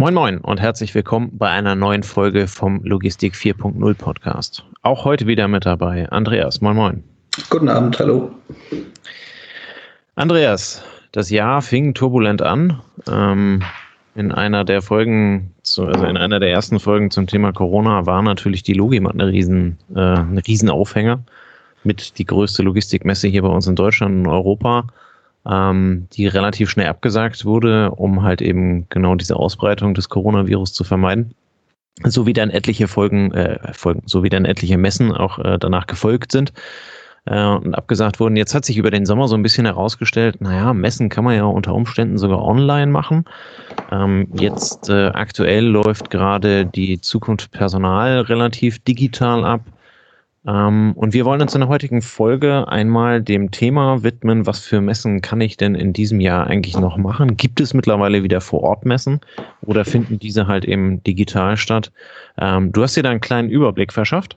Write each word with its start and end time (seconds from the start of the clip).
Moin 0.00 0.14
Moin 0.14 0.38
und 0.38 0.60
herzlich 0.60 0.94
willkommen 0.94 1.36
bei 1.36 1.48
einer 1.48 1.74
neuen 1.74 2.04
Folge 2.04 2.46
vom 2.46 2.80
Logistik 2.84 3.34
4.0 3.34 3.94
Podcast. 3.94 4.64
Auch 4.82 5.04
heute 5.04 5.26
wieder 5.26 5.48
mit 5.48 5.66
dabei 5.66 6.08
Andreas. 6.10 6.60
Moin 6.60 6.76
Moin. 6.76 7.04
Guten 7.50 7.68
Abend, 7.68 7.98
hallo. 7.98 8.30
Andreas, 10.14 10.84
das 11.10 11.30
Jahr 11.30 11.62
fing 11.62 11.94
turbulent 11.94 12.42
an. 12.42 12.80
Ähm, 13.10 13.64
in 14.14 14.30
einer 14.30 14.64
der 14.64 14.82
Folgen, 14.82 15.52
zu, 15.64 15.86
also 15.86 16.06
in 16.06 16.16
einer 16.16 16.38
der 16.38 16.52
ersten 16.52 16.78
Folgen 16.78 17.10
zum 17.10 17.26
Thema 17.26 17.52
Corona 17.52 18.06
war 18.06 18.22
natürlich 18.22 18.62
die 18.62 18.74
Logimat 18.74 19.14
eine 19.14 19.26
riesen, 19.26 19.78
äh, 19.96 19.98
ein 19.98 20.38
Riesenaufhänger 20.38 21.24
mit 21.82 22.18
die 22.18 22.24
größte 22.24 22.62
Logistikmesse 22.62 23.26
hier 23.26 23.42
bei 23.42 23.48
uns 23.48 23.66
in 23.66 23.74
Deutschland 23.74 24.14
und 24.24 24.32
Europa 24.32 24.86
ähm, 25.48 26.08
die 26.12 26.26
relativ 26.26 26.70
schnell 26.70 26.88
abgesagt 26.88 27.44
wurde, 27.44 27.90
um 27.92 28.22
halt 28.22 28.42
eben 28.42 28.88
genau 28.88 29.14
diese 29.14 29.36
Ausbreitung 29.36 29.94
des 29.94 30.08
Coronavirus 30.08 30.72
zu 30.72 30.84
vermeiden. 30.84 31.34
So 32.04 32.26
wie 32.26 32.32
dann 32.32 32.50
etliche 32.50 32.86
Folgen, 32.86 33.32
äh, 33.32 33.58
Folgen, 33.72 34.02
so 34.06 34.22
wie 34.22 34.28
dann 34.28 34.44
etliche 34.44 34.78
Messen 34.78 35.10
auch 35.10 35.38
äh, 35.40 35.58
danach 35.58 35.86
gefolgt 35.86 36.30
sind 36.30 36.52
äh, 37.24 37.44
und 37.44 37.74
abgesagt 37.74 38.20
wurden. 38.20 38.36
Jetzt 38.36 38.54
hat 38.54 38.64
sich 38.64 38.76
über 38.76 38.90
den 38.90 39.06
Sommer 39.06 39.26
so 39.26 39.34
ein 39.34 39.42
bisschen 39.42 39.66
herausgestellt, 39.66 40.40
naja, 40.40 40.72
Messen 40.74 41.08
kann 41.08 41.24
man 41.24 41.34
ja 41.34 41.44
unter 41.44 41.74
Umständen 41.74 42.18
sogar 42.18 42.42
online 42.44 42.92
machen. 42.92 43.24
Ähm, 43.90 44.28
jetzt 44.34 44.88
äh, 44.88 45.08
aktuell 45.08 45.64
läuft 45.64 46.10
gerade 46.10 46.66
die 46.66 47.00
Zukunft 47.00 47.50
Personal 47.50 48.20
relativ 48.20 48.78
digital 48.80 49.44
ab. 49.44 49.62
Ähm, 50.46 50.92
und 50.94 51.14
wir 51.14 51.24
wollen 51.24 51.42
uns 51.42 51.54
in 51.54 51.60
der 51.60 51.68
heutigen 51.68 52.02
Folge 52.02 52.68
einmal 52.68 53.20
dem 53.22 53.50
Thema 53.50 54.02
widmen, 54.02 54.46
was 54.46 54.60
für 54.60 54.80
Messen 54.80 55.20
kann 55.20 55.40
ich 55.40 55.56
denn 55.56 55.74
in 55.74 55.92
diesem 55.92 56.20
Jahr 56.20 56.46
eigentlich 56.46 56.78
noch 56.78 56.96
machen? 56.96 57.36
Gibt 57.36 57.60
es 57.60 57.74
mittlerweile 57.74 58.22
wieder 58.22 58.40
vor 58.40 58.62
Ort 58.62 58.84
Messen 58.84 59.20
oder 59.62 59.84
finden 59.84 60.18
diese 60.18 60.46
halt 60.46 60.64
eben 60.64 61.02
digital 61.02 61.56
statt? 61.56 61.90
Ähm, 62.38 62.72
du 62.72 62.82
hast 62.82 62.96
dir 62.96 63.02
da 63.02 63.10
einen 63.10 63.20
kleinen 63.20 63.50
Überblick 63.50 63.92
verschafft. 63.92 64.36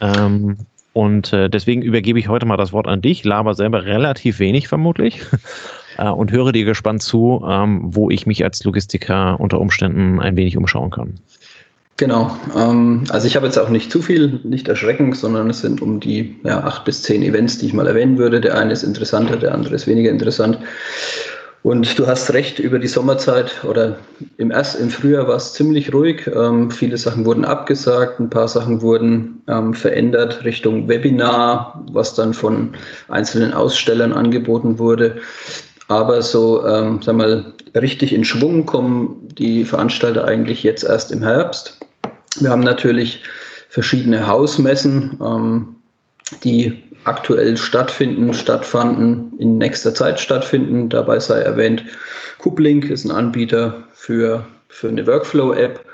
Ähm, 0.00 0.56
und 0.92 1.32
äh, 1.32 1.48
deswegen 1.48 1.82
übergebe 1.82 2.18
ich 2.18 2.28
heute 2.28 2.46
mal 2.46 2.56
das 2.56 2.72
Wort 2.72 2.88
an 2.88 3.00
dich, 3.00 3.24
laber 3.24 3.54
selber 3.54 3.84
relativ 3.84 4.38
wenig 4.38 4.66
vermutlich 4.66 5.20
äh, 5.98 6.08
und 6.08 6.32
höre 6.32 6.52
dir 6.52 6.64
gespannt 6.64 7.02
zu, 7.02 7.42
wo 7.42 8.10
ich 8.10 8.26
mich 8.26 8.42
als 8.44 8.62
Logistiker 8.64 9.38
unter 9.38 9.60
Umständen 9.60 10.20
ein 10.20 10.36
wenig 10.36 10.56
umschauen 10.56 10.90
kann. 10.90 11.14
Genau. 12.00 12.34
Ähm, 12.56 13.04
also 13.10 13.26
ich 13.26 13.36
habe 13.36 13.44
jetzt 13.44 13.58
auch 13.58 13.68
nicht 13.68 13.92
zu 13.92 14.00
viel, 14.00 14.40
nicht 14.42 14.68
erschreckend, 14.68 15.18
sondern 15.18 15.50
es 15.50 15.60
sind 15.60 15.82
um 15.82 16.00
die 16.00 16.40
ja, 16.44 16.64
acht 16.64 16.86
bis 16.86 17.02
zehn 17.02 17.22
Events, 17.22 17.58
die 17.58 17.66
ich 17.66 17.74
mal 17.74 17.86
erwähnen 17.86 18.16
würde. 18.16 18.40
Der 18.40 18.56
eine 18.56 18.72
ist 18.72 18.84
interessanter, 18.84 19.36
der 19.36 19.52
andere 19.52 19.74
ist 19.74 19.86
weniger 19.86 20.08
interessant. 20.08 20.58
Und 21.62 21.98
du 21.98 22.06
hast 22.06 22.32
recht, 22.32 22.58
über 22.58 22.78
die 22.78 22.88
Sommerzeit 22.88 23.64
oder 23.64 23.98
im, 24.38 24.50
erst, 24.50 24.80
im 24.80 24.88
Frühjahr 24.88 25.28
war 25.28 25.36
es 25.36 25.52
ziemlich 25.52 25.92
ruhig. 25.92 26.26
Ähm, 26.34 26.70
viele 26.70 26.96
Sachen 26.96 27.26
wurden 27.26 27.44
abgesagt, 27.44 28.18
ein 28.18 28.30
paar 28.30 28.48
Sachen 28.48 28.80
wurden 28.80 29.42
ähm, 29.46 29.74
verändert 29.74 30.42
Richtung 30.42 30.88
Webinar, 30.88 31.84
was 31.92 32.14
dann 32.14 32.32
von 32.32 32.70
einzelnen 33.08 33.52
Ausstellern 33.52 34.14
angeboten 34.14 34.78
wurde. 34.78 35.16
Aber 35.88 36.22
so, 36.22 36.66
ähm, 36.66 37.00
sag 37.02 37.16
mal, 37.16 37.52
richtig 37.74 38.14
in 38.14 38.24
Schwung 38.24 38.64
kommen 38.64 39.28
die 39.36 39.66
Veranstalter 39.66 40.24
eigentlich 40.24 40.62
jetzt 40.62 40.84
erst 40.84 41.12
im 41.12 41.22
Herbst. 41.22 41.79
Wir 42.38 42.50
haben 42.50 42.60
natürlich 42.60 43.22
verschiedene 43.68 44.26
Hausmessen, 44.26 45.18
ähm, 45.20 45.76
die 46.44 46.82
aktuell 47.04 47.56
stattfinden, 47.56 48.32
stattfanden, 48.34 49.32
in 49.38 49.58
nächster 49.58 49.94
Zeit 49.94 50.20
stattfinden. 50.20 50.88
Dabei 50.88 51.18
sei 51.18 51.40
erwähnt, 51.40 51.84
Kublink 52.38 52.90
ist 52.90 53.04
ein 53.04 53.10
Anbieter 53.10 53.84
für, 53.92 54.46
für 54.68 54.88
eine 54.88 55.06
Workflow-App. 55.06 55.84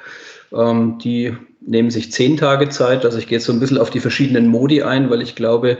Ähm, 0.52 0.98
die 0.98 1.36
nehmen 1.60 1.90
sich 1.90 2.12
zehn 2.12 2.36
Tage 2.36 2.68
Zeit. 2.68 3.04
Also 3.04 3.18
ich 3.18 3.26
gehe 3.26 3.38
jetzt 3.38 3.46
so 3.46 3.52
ein 3.52 3.60
bisschen 3.60 3.78
auf 3.78 3.90
die 3.90 4.00
verschiedenen 4.00 4.46
Modi 4.46 4.82
ein, 4.82 5.10
weil 5.10 5.22
ich 5.22 5.34
glaube, 5.34 5.78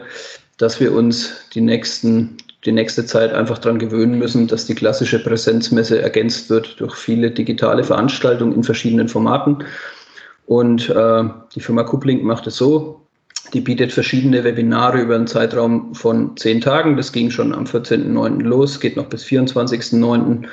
dass 0.59 0.81
wir 0.81 0.93
uns 0.93 1.33
die 1.55 1.61
nächsten 1.61 2.37
die 2.65 2.73
nächste 2.73 3.07
Zeit 3.07 3.33
einfach 3.33 3.59
daran 3.59 3.79
gewöhnen 3.79 4.19
müssen, 4.19 4.49
dass 4.49 4.67
die 4.67 4.75
klassische 4.75 5.23
Präsenzmesse 5.23 6.03
ergänzt 6.03 6.51
wird 6.51 6.81
durch 6.81 6.97
viele 6.97 7.31
digitale 7.31 7.85
Veranstaltungen 7.85 8.53
in 8.53 8.65
verschiedenen 8.65 9.09
Formaten. 9.09 9.59
Und 10.47 10.89
äh, 10.89 11.25
die 11.55 11.61
Firma 11.61 11.83
Kublink 11.83 12.23
macht 12.23 12.47
es 12.47 12.57
so, 12.57 13.01
die 13.53 13.61
bietet 13.61 13.93
verschiedene 13.93 14.43
Webinare 14.45 15.01
über 15.01 15.15
einen 15.15 15.27
Zeitraum 15.27 15.95
von 15.95 16.37
zehn 16.37 16.61
Tagen. 16.61 16.97
Das 16.97 17.13
ging 17.13 17.31
schon 17.31 17.53
am 17.53 17.65
14.09. 17.65 18.43
los, 18.43 18.81
geht 18.81 18.97
noch 18.97 19.07
bis 19.07 19.25
24.09. 19.25 20.47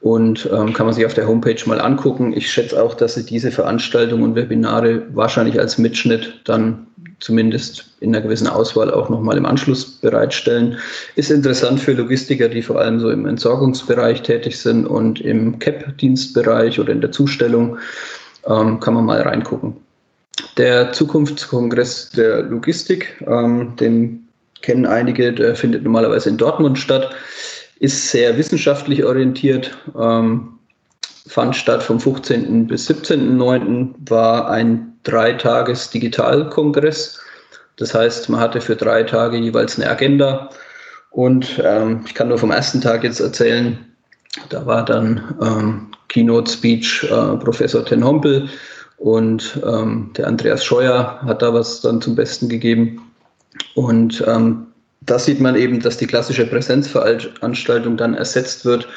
Und 0.00 0.50
ähm, 0.52 0.72
kann 0.74 0.86
man 0.86 0.94
sich 0.94 1.06
auf 1.06 1.14
der 1.14 1.26
Homepage 1.26 1.62
mal 1.66 1.80
angucken. 1.80 2.34
Ich 2.36 2.50
schätze 2.50 2.82
auch, 2.82 2.94
dass 2.94 3.14
sie 3.14 3.24
diese 3.24 3.50
Veranstaltungen 3.50 4.22
und 4.22 4.34
Webinare 4.34 5.02
wahrscheinlich 5.14 5.58
als 5.58 5.78
Mitschnitt 5.78 6.42
dann 6.44 6.86
zumindest 7.20 7.86
in 8.00 8.14
einer 8.14 8.22
gewissen 8.22 8.46
Auswahl 8.46 8.92
auch 8.92 9.08
nochmal 9.08 9.38
im 9.38 9.46
Anschluss 9.46 9.84
bereitstellen. 9.84 10.76
Ist 11.16 11.30
interessant 11.30 11.80
für 11.80 11.92
Logistiker, 11.92 12.50
die 12.50 12.60
vor 12.60 12.80
allem 12.80 13.00
so 13.00 13.08
im 13.10 13.24
Entsorgungsbereich 13.24 14.22
tätig 14.22 14.58
sind 14.58 14.86
und 14.86 15.20
im 15.22 15.58
CAP-Dienstbereich 15.58 16.78
oder 16.78 16.92
in 16.92 17.00
der 17.00 17.12
Zustellung 17.12 17.78
ähm, 18.46 18.80
kann 18.80 18.94
man 18.94 19.04
mal 19.04 19.20
reingucken. 19.22 19.76
Der 20.56 20.92
Zukunftskongress 20.92 22.10
der 22.10 22.42
Logistik, 22.42 23.22
ähm, 23.26 23.74
den 23.76 24.28
kennen 24.62 24.86
einige, 24.86 25.32
der 25.32 25.54
findet 25.54 25.84
normalerweise 25.84 26.30
in 26.30 26.38
Dortmund 26.38 26.78
statt, 26.78 27.14
ist 27.80 28.10
sehr 28.10 28.36
wissenschaftlich 28.36 29.04
orientiert, 29.04 29.76
ähm, 29.98 30.58
fand 31.26 31.56
statt 31.56 31.82
vom 31.82 32.00
15. 32.00 32.66
bis 32.66 32.88
17.09. 32.88 33.94
war 34.08 34.50
ein 34.50 34.92
Dreitages 35.02 35.90
Digitalkongress. 35.90 37.20
Das 37.76 37.94
heißt, 37.94 38.28
man 38.28 38.40
hatte 38.40 38.60
für 38.60 38.76
drei 38.76 39.02
Tage 39.02 39.36
jeweils 39.36 39.78
eine 39.78 39.90
Agenda. 39.90 40.50
Und 41.10 41.60
ähm, 41.62 42.04
ich 42.06 42.14
kann 42.14 42.28
nur 42.28 42.38
vom 42.38 42.50
ersten 42.50 42.80
Tag 42.80 43.04
jetzt 43.04 43.20
erzählen, 43.20 43.93
da 44.48 44.66
war 44.66 44.84
dann 44.84 45.34
ähm, 45.40 45.86
Keynote 46.08 46.50
Speech 46.50 47.04
äh, 47.04 47.36
Professor 47.36 47.84
Ten 47.84 48.04
Hompel 48.04 48.48
und 48.98 49.60
ähm, 49.66 50.10
der 50.16 50.26
Andreas 50.26 50.64
Scheuer 50.64 51.20
hat 51.24 51.42
da 51.42 51.52
was 51.52 51.80
dann 51.80 52.00
zum 52.00 52.14
Besten 52.14 52.48
gegeben. 52.48 53.02
Und 53.74 54.24
ähm, 54.26 54.66
da 55.02 55.18
sieht 55.18 55.40
man 55.40 55.56
eben, 55.56 55.80
dass 55.80 55.96
die 55.96 56.06
klassische 56.06 56.46
Präsenzveranstaltung 56.46 57.96
dann 57.96 58.14
ersetzt 58.14 58.64
wird, 58.64 58.88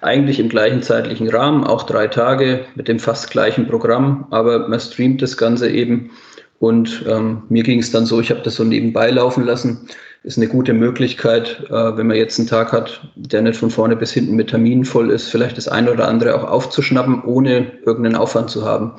eigentlich 0.00 0.40
im 0.40 0.48
gleichen 0.48 0.82
zeitlichen 0.82 1.28
Rahmen, 1.28 1.64
auch 1.64 1.84
drei 1.84 2.08
Tage 2.08 2.64
mit 2.74 2.88
dem 2.88 2.98
fast 2.98 3.30
gleichen 3.30 3.68
Programm, 3.68 4.26
aber 4.30 4.68
man 4.68 4.80
streamt 4.80 5.22
das 5.22 5.36
Ganze 5.36 5.70
eben. 5.70 6.10
Und 6.58 7.04
ähm, 7.08 7.42
mir 7.48 7.62
ging 7.62 7.80
es 7.80 7.90
dann 7.90 8.06
so, 8.06 8.20
ich 8.20 8.30
habe 8.30 8.42
das 8.42 8.56
so 8.56 8.64
nebenbei 8.64 9.10
laufen 9.10 9.44
lassen 9.44 9.88
ist 10.24 10.38
eine 10.38 10.46
gute 10.46 10.72
Möglichkeit, 10.72 11.64
äh, 11.68 11.96
wenn 11.96 12.06
man 12.06 12.16
jetzt 12.16 12.38
einen 12.38 12.48
Tag 12.48 12.72
hat, 12.72 13.00
der 13.16 13.42
nicht 13.42 13.58
von 13.58 13.70
vorne 13.70 13.96
bis 13.96 14.12
hinten 14.12 14.36
mit 14.36 14.50
Terminen 14.50 14.84
voll 14.84 15.10
ist, 15.10 15.28
vielleicht 15.28 15.56
das 15.56 15.66
eine 15.68 15.92
oder 15.92 16.06
andere 16.06 16.34
auch 16.34 16.48
aufzuschnappen, 16.48 17.22
ohne 17.24 17.72
irgendeinen 17.84 18.16
Aufwand 18.16 18.50
zu 18.50 18.64
haben. 18.64 18.92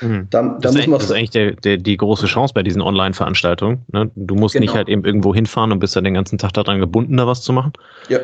Mhm. 0.00 0.26
Da, 0.30 0.42
da 0.42 0.58
das, 0.60 0.74
ist 0.74 0.88
das, 0.90 1.04
ist 1.04 1.12
eigentlich 1.12 1.30
der, 1.30 1.52
der, 1.52 1.76
die 1.76 1.96
große 1.96 2.26
Chance 2.26 2.54
bei 2.54 2.64
diesen 2.64 2.82
Online-Veranstaltungen. 2.82 3.82
Ne? 3.92 4.10
Du 4.16 4.34
musst 4.34 4.54
genau. 4.54 4.64
nicht 4.64 4.74
halt 4.74 4.88
eben 4.88 5.04
irgendwo 5.04 5.32
hinfahren 5.32 5.70
und 5.70 5.78
bist 5.78 5.94
dann 5.94 6.04
den 6.04 6.14
ganzen 6.14 6.38
Tag 6.38 6.52
daran 6.54 6.80
gebunden, 6.80 7.16
da 7.16 7.26
was 7.26 7.42
zu 7.42 7.52
machen. 7.52 7.72
Ja. 8.08 8.18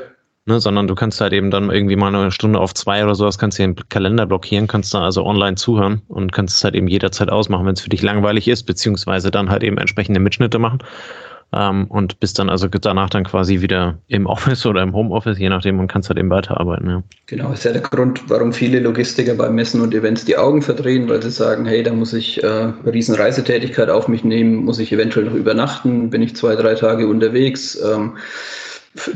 Ne, 0.46 0.58
sondern 0.58 0.88
du 0.88 0.94
kannst 0.94 1.20
halt 1.20 1.34
eben 1.34 1.50
dann 1.50 1.70
irgendwie 1.70 1.96
mal 1.96 2.12
eine 2.12 2.30
Stunde 2.30 2.58
auf 2.58 2.72
zwei 2.72 3.04
oder 3.04 3.14
sowas, 3.14 3.38
kannst 3.38 3.58
dir 3.58 3.66
den 3.66 3.76
Kalender 3.90 4.24
blockieren, 4.24 4.66
kannst 4.66 4.92
da 4.94 5.04
also 5.04 5.24
online 5.24 5.56
zuhören 5.56 6.00
und 6.08 6.32
kannst 6.32 6.56
es 6.56 6.64
halt 6.64 6.74
eben 6.74 6.88
jederzeit 6.88 7.28
ausmachen, 7.28 7.66
wenn 7.66 7.74
es 7.74 7.82
für 7.82 7.90
dich 7.90 8.00
langweilig 8.00 8.48
ist, 8.48 8.62
beziehungsweise 8.62 9.30
dann 9.30 9.50
halt 9.50 9.62
eben 9.62 9.76
entsprechende 9.76 10.18
Mitschnitte 10.18 10.58
machen 10.58 10.78
ähm, 11.52 11.86
und 11.88 12.20
bist 12.20 12.38
dann 12.38 12.48
also 12.48 12.68
danach 12.68 13.10
dann 13.10 13.24
quasi 13.24 13.60
wieder 13.60 13.98
im 14.08 14.26
Office 14.26 14.66
oder 14.66 14.82
im 14.82 14.94
Homeoffice, 14.94 15.38
je 15.38 15.48
nachdem, 15.48 15.78
und 15.80 15.88
kannst 15.88 16.08
halt 16.08 16.18
eben 16.18 16.30
weiterarbeiten. 16.30 16.88
Ja. 16.88 17.02
Genau, 17.26 17.52
ist 17.52 17.64
ja 17.64 17.72
der 17.72 17.82
Grund, 17.82 18.22
warum 18.28 18.52
viele 18.52 18.80
Logistiker 18.80 19.34
bei 19.34 19.48
Messen 19.50 19.80
und 19.80 19.94
Events 19.94 20.24
die 20.24 20.36
Augen 20.36 20.62
verdrehen, 20.62 21.08
weil 21.08 21.22
sie 21.22 21.30
sagen, 21.30 21.66
hey, 21.66 21.82
da 21.82 21.92
muss 21.92 22.12
ich 22.12 22.42
äh, 22.42 22.46
eine 22.46 22.74
riesen 22.92 23.14
Reisetätigkeit 23.14 23.90
auf 23.90 24.08
mich 24.08 24.24
nehmen, 24.24 24.64
muss 24.64 24.78
ich 24.78 24.92
eventuell 24.92 25.26
noch 25.26 25.34
übernachten, 25.34 26.10
bin 26.10 26.22
ich 26.22 26.36
zwei, 26.36 26.54
drei 26.56 26.74
Tage 26.74 27.06
unterwegs. 27.06 27.80
Ähm, 27.82 28.16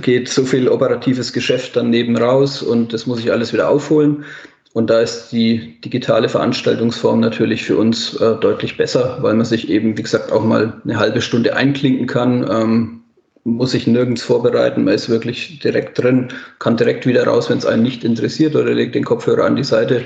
geht 0.03 0.29
so 0.29 0.45
viel 0.45 0.69
operatives 0.69 1.33
Geschäft 1.33 1.75
dann 1.77 1.91
neben 1.91 2.17
raus 2.17 2.63
und 2.63 2.93
das 2.93 3.07
muss 3.07 3.19
ich 3.19 3.33
alles 3.33 3.53
wieder 3.53 3.69
aufholen. 3.69 4.25
Und 4.75 4.91
da 4.91 5.01
ist 5.01 5.31
die 5.31 5.81
digitale 5.83 6.29
Veranstaltungsform 6.29 7.21
natürlich 7.21 7.63
für 7.63 7.77
uns 7.77 8.15
äh, 8.17 8.35
deutlich 8.35 8.77
besser, 8.77 9.19
weil 9.21 9.35
man 9.35 9.47
sich 9.47 9.71
eben, 9.71 9.97
wie 9.97 10.03
gesagt, 10.03 10.33
auch 10.33 10.45
mal 10.45 10.81
eine 10.83 10.99
halbe 10.99 11.21
Stunde 11.21 11.55
einklinken 11.55 12.09
kann, 12.09 12.45
ähm, 12.51 13.01
muss 13.45 13.71
sich 13.71 13.87
nirgends 13.87 14.23
vorbereiten, 14.23 14.83
man 14.83 14.95
ist 14.95 15.09
wirklich 15.09 15.61
direkt 15.61 16.03
drin, 16.03 16.29
kann 16.59 16.77
direkt 16.77 17.07
wieder 17.07 17.25
raus, 17.25 17.49
wenn 17.49 17.59
es 17.59 17.67
einen 17.67 17.85
nicht 17.85 18.03
interessiert 18.03 18.57
oder 18.57 18.75
legt 18.75 18.97
den 18.97 19.05
Kopfhörer 19.05 19.45
an 19.45 19.55
die 19.55 19.63
Seite. 19.63 20.03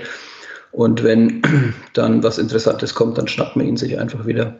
Und 0.72 1.02
wenn 1.02 1.40
dann 1.94 2.22
was 2.22 2.36
Interessantes 2.36 2.94
kommt, 2.94 3.16
dann 3.16 3.26
schnappt 3.26 3.56
man 3.56 3.66
ihn 3.66 3.78
sich 3.78 3.98
einfach 3.98 4.26
wieder. 4.26 4.54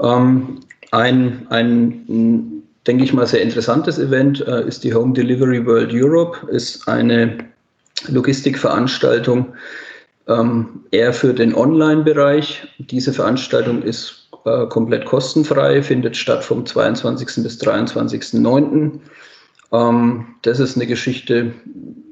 Ähm, 0.00 0.60
ein, 0.92 1.48
ein, 1.50 2.62
denke 2.86 3.02
ich 3.02 3.12
mal, 3.12 3.26
sehr 3.26 3.42
interessantes 3.42 3.98
Event 3.98 4.46
äh, 4.46 4.68
ist 4.68 4.84
die 4.84 4.94
Home 4.94 5.14
Delivery 5.14 5.66
World 5.66 5.90
Europe, 5.92 6.46
ist 6.52 6.86
eine 6.86 7.38
Logistikveranstaltung, 8.08 9.54
ähm, 10.28 10.84
eher 10.90 11.12
für 11.12 11.32
den 11.32 11.54
Online-Bereich. 11.54 12.66
Diese 12.78 13.12
Veranstaltung 13.12 13.82
ist 13.82 14.28
äh, 14.44 14.66
komplett 14.66 15.04
kostenfrei, 15.04 15.82
findet 15.82 16.16
statt 16.16 16.44
vom 16.44 16.66
22. 16.66 17.42
bis 17.42 17.60
23.09. 17.60 19.00
Ähm, 19.72 20.26
das 20.42 20.60
ist 20.60 20.76
eine 20.76 20.86
Geschichte, 20.86 21.52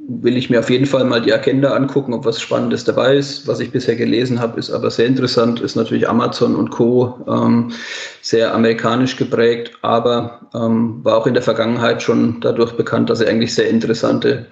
will 0.07 0.37
ich 0.37 0.51
mir 0.51 0.61
auf 0.61 0.71
jeden 0.71 0.87
Fall 0.87 1.05
mal 1.05 1.23
die 1.23 1.33
Agenda 1.33 1.73
angucken, 1.73 2.13
ob 2.13 2.25
was 2.25 2.41
Spannendes 2.41 2.85
dabei 2.85 3.17
ist. 3.17 3.47
Was 3.49 3.61
ich 3.61 3.71
bisher 3.71 3.97
gelesen 3.97 4.41
habe, 4.41 4.59
ist 4.59 4.71
aber 4.71 4.91
sehr 4.91 5.07
interessant, 5.07 5.61
ist 5.61 5.77
natürlich 5.77 6.09
Amazon 6.09 6.55
und 6.57 6.71
Co. 6.71 7.25
Ähm, 7.27 7.73
sehr 8.21 8.55
amerikanisch 8.55 9.17
geprägt, 9.17 9.73
aber 9.83 10.41
ähm, 10.55 11.01
war 11.05 11.17
auch 11.17 11.27
in 11.27 11.35
der 11.35 11.43
Vergangenheit 11.43 12.03
schon 12.03 12.41
dadurch 12.41 12.73
bekannt, 12.73 13.11
dass 13.11 13.21
sie 13.21 13.27
eigentlich 13.27 13.55
sehr 13.55 13.69
interessante 13.69 14.47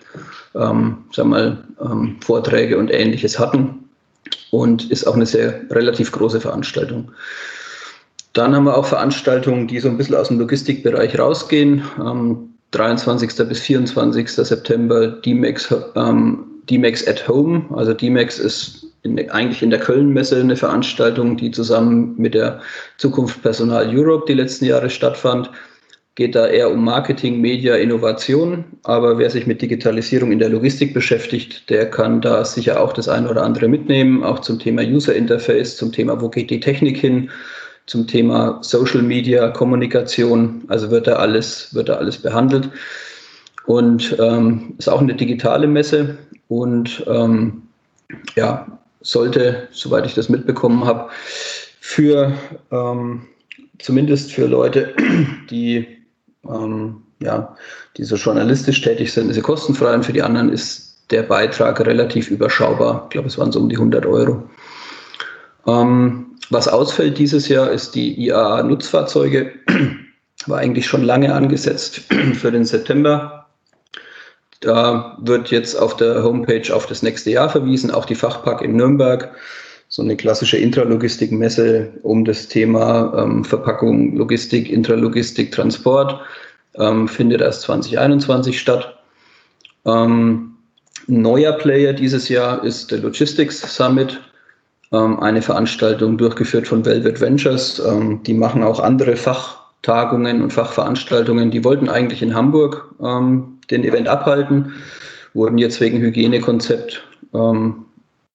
ähm, 0.54 0.98
sag 1.12 1.26
mal, 1.26 1.64
ähm, 1.80 2.16
Vorträge 2.20 2.78
und 2.78 2.92
ähnliches 2.92 3.38
hatten 3.38 3.88
und 4.50 4.90
ist 4.90 5.06
auch 5.06 5.14
eine 5.14 5.26
sehr 5.26 5.62
relativ 5.70 6.12
große 6.12 6.40
Veranstaltung. 6.40 7.10
Dann 8.32 8.54
haben 8.54 8.64
wir 8.64 8.76
auch 8.76 8.86
Veranstaltungen, 8.86 9.68
die 9.68 9.78
so 9.78 9.88
ein 9.88 9.96
bisschen 9.96 10.16
aus 10.16 10.28
dem 10.28 10.38
Logistikbereich 10.38 11.18
rausgehen. 11.18 11.82
Ähm, 12.00 12.48
23. 12.70 13.46
bis 13.48 13.60
24. 13.60 14.28
September 14.28 15.08
DMAX, 15.08 15.74
ähm, 15.94 16.44
DMAX 16.70 17.06
at 17.06 17.28
Home. 17.28 17.66
Also 17.74 17.92
DMAX 17.92 18.38
ist 18.38 18.86
in, 19.02 19.30
eigentlich 19.30 19.62
in 19.62 19.70
der 19.70 19.80
Köln-Messe 19.80 20.40
eine 20.40 20.56
Veranstaltung, 20.56 21.36
die 21.36 21.50
zusammen 21.50 22.14
mit 22.16 22.34
der 22.34 22.60
Zukunft 22.96 23.42
Personal 23.42 23.94
Europe 23.94 24.24
die 24.26 24.34
letzten 24.34 24.64
Jahre 24.64 24.88
stattfand. 24.88 25.50
Geht 26.14 26.34
da 26.34 26.46
eher 26.46 26.70
um 26.70 26.84
Marketing, 26.84 27.40
Media, 27.40 27.74
Innovation. 27.76 28.64
Aber 28.82 29.16
wer 29.16 29.30
sich 29.30 29.46
mit 29.46 29.62
Digitalisierung 29.62 30.30
in 30.30 30.38
der 30.38 30.50
Logistik 30.50 30.92
beschäftigt, 30.92 31.70
der 31.70 31.88
kann 31.88 32.20
da 32.20 32.44
sicher 32.44 32.80
auch 32.82 32.92
das 32.92 33.08
eine 33.08 33.30
oder 33.30 33.42
andere 33.42 33.68
mitnehmen, 33.68 34.22
auch 34.22 34.40
zum 34.40 34.58
Thema 34.58 34.82
User 34.82 35.14
Interface, 35.14 35.76
zum 35.76 35.90
Thema, 35.90 36.20
wo 36.20 36.28
geht 36.28 36.50
die 36.50 36.60
Technik 36.60 36.98
hin 36.98 37.30
zum 37.86 38.06
Thema 38.06 38.58
Social 38.62 39.02
Media, 39.02 39.48
Kommunikation. 39.48 40.64
Also 40.68 40.90
wird 40.90 41.06
da 41.06 41.14
alles, 41.14 41.74
wird 41.74 41.88
da 41.88 41.94
alles 41.94 42.18
behandelt. 42.18 42.68
Und 43.64 44.16
ähm, 44.18 44.74
ist 44.78 44.88
auch 44.88 45.00
eine 45.00 45.14
digitale 45.14 45.66
Messe 45.66 46.18
und 46.48 47.04
ähm, 47.06 47.62
ja, 48.34 48.66
sollte, 49.00 49.68
soweit 49.70 50.04
ich 50.06 50.14
das 50.14 50.28
mitbekommen 50.28 50.84
habe, 50.84 51.10
für 51.80 52.32
ähm, 52.70 53.22
zumindest 53.78 54.32
für 54.32 54.46
Leute, 54.46 54.94
die 55.50 56.01
ähm, 56.48 57.02
ja, 57.20 57.56
die 57.96 58.04
so 58.04 58.16
journalistisch 58.16 58.80
tätig 58.80 59.12
sind, 59.12 59.28
ist 59.28 59.36
sie 59.36 59.42
kostenfrei 59.42 59.94
und 59.94 60.04
für 60.04 60.12
die 60.12 60.22
anderen 60.22 60.50
ist 60.50 61.06
der 61.10 61.22
Beitrag 61.22 61.80
relativ 61.80 62.30
überschaubar. 62.30 63.02
Ich 63.04 63.10
glaube, 63.10 63.28
es 63.28 63.38
waren 63.38 63.52
so 63.52 63.60
um 63.60 63.68
die 63.68 63.76
100 63.76 64.06
Euro. 64.06 64.48
Ähm, 65.66 66.32
was 66.50 66.68
ausfällt 66.68 67.18
dieses 67.18 67.48
Jahr 67.48 67.70
ist 67.70 67.94
die 67.94 68.14
IAA-Nutzfahrzeuge. 68.28 69.52
War 70.46 70.58
eigentlich 70.58 70.86
schon 70.86 71.02
lange 71.02 71.32
angesetzt 71.32 72.00
für 72.34 72.50
den 72.50 72.64
September. 72.64 73.46
Da 74.60 75.16
wird 75.20 75.50
jetzt 75.50 75.74
auf 75.74 75.96
der 75.96 76.22
Homepage 76.22 76.74
auf 76.74 76.86
das 76.86 77.02
nächste 77.02 77.30
Jahr 77.30 77.48
verwiesen, 77.48 77.90
auch 77.90 78.04
die 78.04 78.14
Fachpark 78.14 78.62
in 78.62 78.76
Nürnberg, 78.76 79.34
so 79.92 80.00
eine 80.00 80.16
klassische 80.16 80.56
Intralogistikmesse 80.56 81.92
um 82.02 82.24
das 82.24 82.48
Thema 82.48 83.12
ähm, 83.14 83.44
Verpackung, 83.44 84.16
Logistik, 84.16 84.70
Intralogistik, 84.70 85.52
Transport, 85.52 86.18
ähm, 86.78 87.06
findet 87.06 87.42
erst 87.42 87.60
2021 87.62 88.58
statt. 88.58 88.98
Ähm, 89.84 90.54
neuer 91.08 91.52
Player 91.52 91.92
dieses 91.92 92.30
Jahr 92.30 92.64
ist 92.64 92.90
der 92.90 93.00
Logistics 93.00 93.60
Summit 93.76 94.18
ähm, 94.92 95.20
eine 95.20 95.42
Veranstaltung 95.42 96.16
durchgeführt 96.16 96.66
von 96.66 96.86
Velvet 96.86 97.20
Ventures. 97.20 97.78
Ähm, 97.86 98.22
die 98.22 98.32
machen 98.32 98.62
auch 98.62 98.80
andere 98.80 99.14
Fachtagungen 99.14 100.40
und 100.40 100.54
Fachveranstaltungen. 100.54 101.50
Die 101.50 101.64
wollten 101.64 101.90
eigentlich 101.90 102.22
in 102.22 102.34
Hamburg 102.34 102.94
ähm, 103.02 103.58
den 103.70 103.84
Event 103.84 104.08
abhalten, 104.08 104.72
wurden 105.34 105.58
jetzt 105.58 105.82
wegen 105.82 105.98
Hygienekonzept 105.98 107.06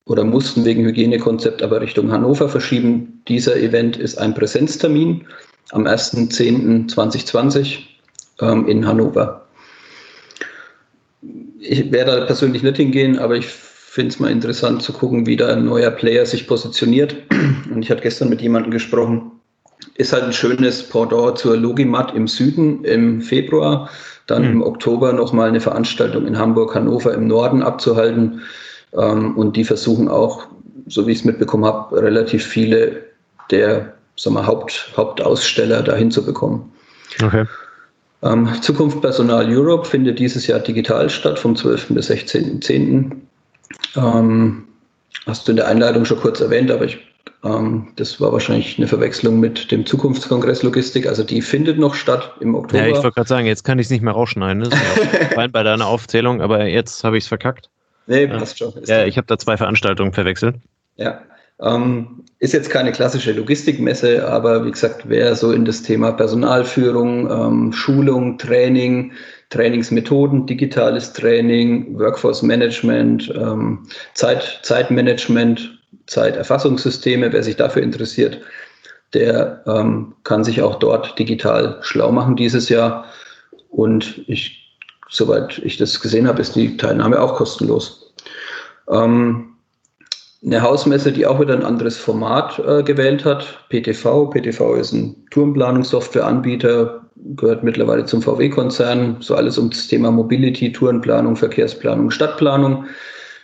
oder 0.08 0.24
mussten 0.24 0.66
wegen 0.66 0.86
Hygienekonzept 0.86 1.62
aber 1.62 1.82
Richtung 1.82 2.12
Hannover 2.12 2.50
verschieben. 2.50 3.22
Dieser 3.28 3.58
Event 3.58 3.98
ist 3.98 4.18
ein 4.18 4.34
Präsenztermin 4.34 5.26
am 5.72 5.86
1.10.2020 5.86 7.80
in 8.68 8.88
Hannover. 8.88 9.46
Ich 11.60 11.92
werde 11.92 12.20
da 12.20 12.26
persönlich 12.26 12.64
nicht 12.64 12.78
hingehen, 12.78 13.20
aber 13.20 13.36
ich 13.36 13.48
finde 13.48 14.14
es 14.14 14.20
mal 14.20 14.32
interessant 14.32 14.82
zu 14.82 14.94
gucken, 14.94 15.26
wie 15.26 15.36
da 15.36 15.48
ein 15.48 15.66
neuer 15.66 15.92
Player 15.92 16.26
sich 16.26 16.48
positioniert. 16.48 17.16
Und 17.74 17.82
ich 17.82 17.92
hatte 17.92 18.04
gestern 18.04 18.30
mit 18.30 18.42
jemandem 18.42 18.72
gesprochen. 18.72 19.32
Ist 19.96 20.14
halt 20.14 20.24
ein 20.24 20.34
schönes 20.34 20.84
Pendant 20.84 21.38
zur 21.38 21.58
Logimat 21.58 22.16
im 22.16 22.28
Süden 22.28 22.86
im 22.86 23.22
Februar. 23.22 23.90
Dann 24.28 24.44
mhm. 24.44 24.50
im 24.52 24.62
Oktober 24.62 25.12
nochmal 25.14 25.50
eine 25.50 25.60
Veranstaltung 25.60 26.28
in 26.28 26.38
Hamburg, 26.38 26.76
Hannover 26.76 27.14
im 27.14 27.28
Norden 27.28 27.64
abzuhalten. 27.64 28.42
Ähm, 28.94 29.38
und 29.38 29.56
die 29.56 29.64
versuchen 29.64 30.08
auch, 30.08 30.48
so 30.88 31.08
wie 31.08 31.12
ich 31.12 31.20
es 31.20 31.26
mitbekommen 31.26 31.66
habe, 31.66 32.02
relativ 32.02 32.46
viele 32.46 33.08
der 33.52 33.94
sagen 34.16 34.36
wir, 34.36 34.46
Haupt, 34.46 34.92
Hauptaussteller 34.98 35.82
dahin 35.84 36.12
zu 36.12 36.26
bekommen. 36.26 36.72
Okay. 37.24 37.46
Ähm, 38.24 38.50
Zukunft 38.62 39.02
Personal 39.02 39.46
Europe 39.48 39.88
findet 39.88 40.20
dieses 40.20 40.48
Jahr 40.48 40.60
digital 40.60 41.10
statt, 41.10 41.38
vom 41.38 41.56
12. 41.56 41.90
bis 41.90 42.10
16.10. 42.10 43.12
Ähm, 43.96 44.64
hast 45.26 45.48
du 45.48 45.52
in 45.52 45.58
der 45.58 45.68
Einleitung 45.68 46.04
schon 46.04 46.20
kurz 46.20 46.42
erwähnt, 46.42 46.72
aber 46.72 46.86
ich, 46.86 46.98
ähm, 47.44 47.90
das 47.96 48.20
war 48.20 48.34
wahrscheinlich 48.34 48.78
eine 48.78 48.88
Verwechslung 48.88 49.40
mit 49.40 49.72
dem 49.72 49.86
Zukunftskongress 49.86 50.64
Logistik. 50.64 51.06
Also 51.08 51.24
die 51.24 51.42
findet 51.44 51.78
noch 51.78 51.94
statt 51.94 52.34
im 52.40 52.56
Oktober. 52.56 52.82
Ja, 52.82 52.88
ich 52.88 52.96
wollte 52.96 53.12
gerade 53.12 53.30
sagen, 53.30 53.46
jetzt 53.46 53.64
kann 53.64 53.78
ich 53.78 53.86
es 53.86 53.92
nicht 53.92 54.02
mehr 54.02 54.14
rausschneiden. 54.14 54.64
Das 54.64 54.74
ist 54.74 55.36
ja 55.36 55.48
bei 55.52 55.64
deiner 55.64 55.86
Aufzählung, 55.86 56.42
aber 56.42 56.66
jetzt 56.66 57.04
habe 57.04 57.18
ich 57.18 57.26
es 57.26 57.28
verkackt. 57.28 57.70
Nee, 58.08 58.28
passt 58.28 58.58
schon. 58.58 58.74
Ist 58.74 58.90
ja, 58.90 59.06
ich 59.06 59.18
habe 59.18 59.28
da 59.28 59.38
zwei 59.38 59.58
Veranstaltungen 59.58 60.14
verwechselt. 60.14 60.56
Ja. 60.96 61.22
Ähm, 61.60 62.24
ist 62.40 62.54
jetzt 62.54 62.70
keine 62.70 62.92
klassische 62.92 63.32
Logistikmesse, 63.32 64.28
aber 64.28 64.64
wie 64.66 64.72
gesagt, 64.72 65.10
wer 65.10 65.36
so 65.36 65.52
in 65.52 65.66
das 65.66 65.82
Thema 65.82 66.12
Personalführung, 66.12 67.30
ähm, 67.32 67.74
Schulung, 67.74 68.38
Training, 68.38 69.12
Trainingsmethoden, 69.50 70.46
digitales 70.46 71.14
Training, 71.14 71.98
Workforce 71.98 72.44
Management, 72.44 73.34
ähm, 73.36 73.88
Zeit, 74.14 74.60
Zeitmanagement, 74.64 75.80
Zeiterfassungssysteme. 76.06 77.32
Wer 77.34 77.44
sich 77.44 77.56
dafür 77.56 77.82
interessiert, 77.82 78.40
der 79.14 79.64
ähm, 79.66 80.14
kann 80.24 80.44
sich 80.44 80.62
auch 80.62 80.76
dort 80.76 81.18
digital 81.18 81.80
schlau 81.82 82.12
machen 82.12 82.36
dieses 82.36 82.70
Jahr. 82.70 83.06
Und 83.70 84.22
ich, 84.28 84.67
soweit 85.10 85.60
ich 85.60 85.78
das 85.78 86.00
gesehen 86.00 86.28
habe, 86.28 86.42
ist 86.42 86.56
die 86.56 86.78
Teilnahme 86.78 87.22
auch 87.22 87.36
kostenlos. 87.36 88.14
Ähm, 88.90 89.54
eine 90.46 90.62
Hausmesse, 90.62 91.12
die 91.12 91.26
auch 91.26 91.40
wieder 91.40 91.54
ein 91.54 91.66
anderes 91.66 91.98
Format 91.98 92.60
äh, 92.60 92.84
gewählt 92.84 93.26
hat, 93.26 93.66
PTV. 93.70 94.30
PTV 94.30 94.76
ist 94.76 94.94
ein 94.94 95.16
Tourenplanungssoftwareanbieter, 95.32 97.02
gehört 97.36 97.64
mittlerweile 97.64 98.06
zum 98.06 98.22
VW-Konzern. 98.22 99.18
So 99.20 99.36
alles 99.36 99.58
um 99.58 99.72
das 99.72 99.88
Thema 99.88 100.12
Mobility, 100.12 100.72
Tourenplanung, 100.72 101.36
Verkehrsplanung, 101.36 102.12
Stadtplanung. 102.12 102.86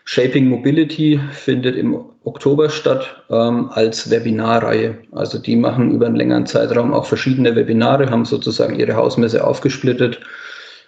Shaping 0.06 0.50
Mobility 0.50 1.20
findet 1.32 1.78
im 1.78 1.98
Oktober 2.26 2.70
statt 2.70 3.24
ähm, 3.30 3.70
als 3.72 4.10
Webinarreihe. 4.10 4.98
Also 5.14 5.40
die 5.40 5.56
machen 5.56 5.92
über 5.92 6.06
einen 6.06 6.18
längeren 6.18 6.46
Zeitraum 6.46 6.94
auch 6.94 7.06
verschiedene 7.06 7.56
Webinare, 7.56 8.10
haben 8.10 8.26
sozusagen 8.26 8.78
ihre 8.78 8.96
Hausmesse 8.96 9.46
aufgesplittet. 9.46 10.20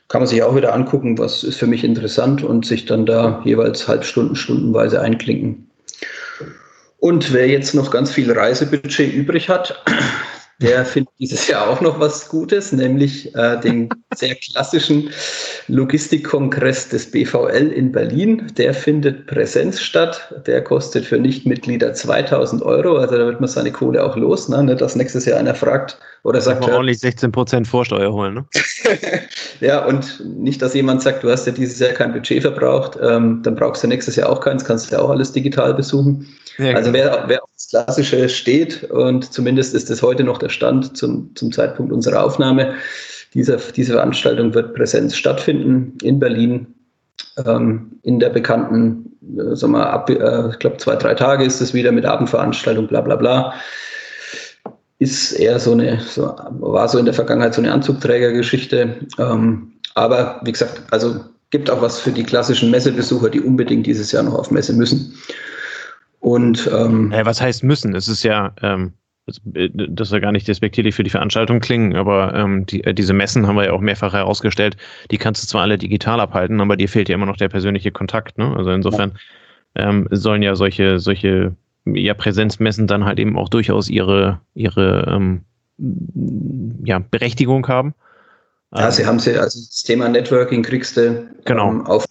Kann 0.07 0.21
man 0.21 0.27
sich 0.27 0.43
auch 0.43 0.55
wieder 0.55 0.73
angucken, 0.73 1.17
was 1.17 1.43
ist 1.43 1.57
für 1.57 1.67
mich 1.67 1.83
interessant 1.83 2.43
und 2.43 2.65
sich 2.65 2.85
dann 2.85 3.05
da 3.05 3.41
jeweils 3.43 3.87
halbstunden, 3.87 4.35
stundenweise 4.35 5.01
einklinken. 5.01 5.69
Und 6.99 7.33
wer 7.33 7.47
jetzt 7.47 7.73
noch 7.75 7.91
ganz 7.91 8.11
viel 8.11 8.31
Reisebudget 8.31 9.13
übrig 9.13 9.49
hat, 9.49 9.83
der 10.61 10.85
findet 10.85 11.13
dieses 11.19 11.47
Jahr 11.47 11.69
auch 11.69 11.81
noch 11.81 11.99
was 11.99 12.29
Gutes, 12.29 12.71
nämlich 12.71 13.35
äh, 13.35 13.59
den 13.59 13.89
sehr 14.15 14.35
klassischen 14.35 15.09
Logistikkongress 15.67 16.89
des 16.89 17.11
BVL 17.11 17.71
in 17.75 17.91
Berlin. 17.91 18.51
Der 18.57 18.73
findet 18.73 19.27
Präsenz 19.27 19.81
statt. 19.81 20.33
Der 20.47 20.63
kostet 20.63 21.05
für 21.05 21.17
Nichtmitglieder 21.17 21.93
2000 21.93 22.63
Euro. 22.63 22.97
Also 22.97 23.17
da 23.17 23.25
wird 23.25 23.41
man 23.41 23.49
seine 23.49 23.71
Kohle 23.71 24.03
auch 24.03 24.15
los. 24.15 24.47
Ne? 24.47 24.63
Nicht, 24.63 24.79
dass 24.79 24.95
nächstes 24.95 25.25
Jahr 25.25 25.39
einer 25.39 25.55
fragt 25.55 25.97
oder 26.23 26.39
sagt. 26.39 26.63
Aber 26.63 26.75
ordentlich 26.75 26.99
16 26.99 27.33
Prozent 27.33 27.67
Vorsteuer 27.67 28.13
holen. 28.13 28.35
Ne? 28.35 28.45
ja, 29.59 29.85
und 29.85 30.23
nicht, 30.25 30.61
dass 30.61 30.73
jemand 30.73 31.01
sagt, 31.01 31.23
du 31.23 31.29
hast 31.29 31.45
ja 31.47 31.51
dieses 31.51 31.79
Jahr 31.79 31.91
kein 31.91 32.13
Budget 32.13 32.41
verbraucht, 32.41 32.97
ähm, 33.01 33.41
dann 33.43 33.55
brauchst 33.55 33.83
du 33.83 33.87
nächstes 33.87 34.15
Jahr 34.15 34.29
auch 34.29 34.39
keins, 34.39 34.63
kannst 34.63 34.89
du 34.89 34.95
ja 34.95 35.01
auch 35.01 35.09
alles 35.09 35.33
digital 35.33 35.73
besuchen. 35.73 36.27
Ja, 36.57 36.73
also 36.73 36.93
wer, 36.93 37.25
wer 37.27 37.43
auf 37.43 37.49
das 37.53 37.67
Klassische 37.69 38.29
steht, 38.29 38.85
und 38.85 39.33
zumindest 39.33 39.73
ist 39.73 39.89
es 39.89 40.01
heute 40.01 40.23
noch 40.23 40.39
der 40.45 40.49
Stand 40.49 40.95
zum, 40.95 41.35
zum 41.35 41.51
Zeitpunkt 41.51 41.91
unserer 41.91 42.23
Aufnahme, 42.23 42.75
dieser, 43.33 43.57
diese 43.57 43.93
Veranstaltung 43.93 44.53
wird 44.53 44.75
Präsenz 44.75 45.15
stattfinden 45.15 45.97
in 46.01 46.19
Berlin 46.19 46.67
ähm, 47.45 47.99
in 48.03 48.19
der 48.19 48.29
bekannten, 48.29 49.17
äh, 49.37 49.55
sag 49.55 49.69
mal, 49.69 49.83
ab, 49.83 50.09
äh, 50.09 50.49
ich 50.49 50.59
glaube, 50.59 50.77
zwei, 50.77 50.95
drei 50.95 51.13
Tage 51.15 51.43
ist 51.43 51.59
es 51.61 51.73
wieder 51.73 51.91
mit 51.91 52.05
Abendveranstaltung, 52.05 52.87
bla 52.87 53.01
bla 53.01 53.15
bla. 53.15 53.53
Ist 54.99 55.33
eher 55.33 55.59
so 55.59 55.73
eine, 55.73 55.99
so, 55.99 56.33
war 56.59 56.87
so 56.87 56.97
in 56.97 57.05
der 57.05 57.13
Vergangenheit 57.13 57.53
so 57.53 57.61
eine 57.61 57.73
Anzugträgergeschichte. 57.73 58.95
Ähm, 59.17 59.73
aber 59.95 60.39
wie 60.43 60.53
gesagt, 60.53 60.81
also 60.91 61.19
gibt 61.49 61.69
auch 61.69 61.81
was 61.81 61.99
für 61.99 62.11
die 62.11 62.23
klassischen 62.23 62.71
Messebesucher, 62.71 63.29
die 63.29 63.41
unbedingt 63.41 63.85
dieses 63.85 64.11
Jahr 64.13 64.23
noch 64.23 64.35
auf 64.35 64.51
Messe 64.51 64.73
müssen. 64.73 65.13
Und 66.19 66.69
ähm, 66.73 67.13
was 67.23 67.41
heißt 67.41 67.63
müssen? 67.63 67.93
Es 67.95 68.07
ist 68.07 68.23
ja, 68.23 68.53
ähm, 68.61 68.93
äh, 69.53 69.69
das 69.73 70.09
soll 70.09 70.21
gar 70.21 70.31
nicht 70.31 70.47
despektierlich 70.47 70.95
für 70.95 71.03
die 71.03 71.09
Veranstaltung 71.09 71.59
klingen, 71.59 71.95
aber 71.95 72.33
ähm, 72.33 72.65
die, 72.65 72.83
äh, 72.83 72.93
diese 72.93 73.13
Messen 73.13 73.47
haben 73.47 73.55
wir 73.55 73.65
ja 73.65 73.73
auch 73.73 73.81
mehrfach 73.81 74.13
herausgestellt, 74.13 74.77
die 75.11 75.17
kannst 75.17 75.43
du 75.43 75.47
zwar 75.47 75.63
alle 75.63 75.77
digital 75.77 76.19
abhalten, 76.19 76.61
aber 76.61 76.77
dir 76.77 76.89
fehlt 76.89 77.09
ja 77.09 77.15
immer 77.15 77.25
noch 77.25 77.37
der 77.37 77.49
persönliche 77.49 77.91
Kontakt. 77.91 78.37
Ne? 78.37 78.55
Also 78.55 78.71
insofern 78.71 79.17
ähm, 79.75 80.07
sollen 80.11 80.41
ja 80.41 80.55
solche, 80.55 80.99
solche 80.99 81.55
ja, 81.85 82.13
Präsenzmessen 82.13 82.87
dann 82.87 83.05
halt 83.05 83.19
eben 83.19 83.37
auch 83.37 83.49
durchaus 83.49 83.89
ihre, 83.89 84.41
ihre 84.53 85.05
ähm, 85.09 85.41
ja, 86.83 86.99
Berechtigung 86.99 87.67
haben. 87.67 87.93
Ja, 88.73 88.91
sie 88.91 89.05
haben 89.05 89.19
sie, 89.19 89.37
also 89.37 89.59
das 89.59 89.83
Thema 89.83 90.09
Networking 90.09 90.61
kriegst 90.61 90.97
du 90.97 91.29
genau. 91.45 91.69
ähm, 91.69 91.85
auf 91.85 92.05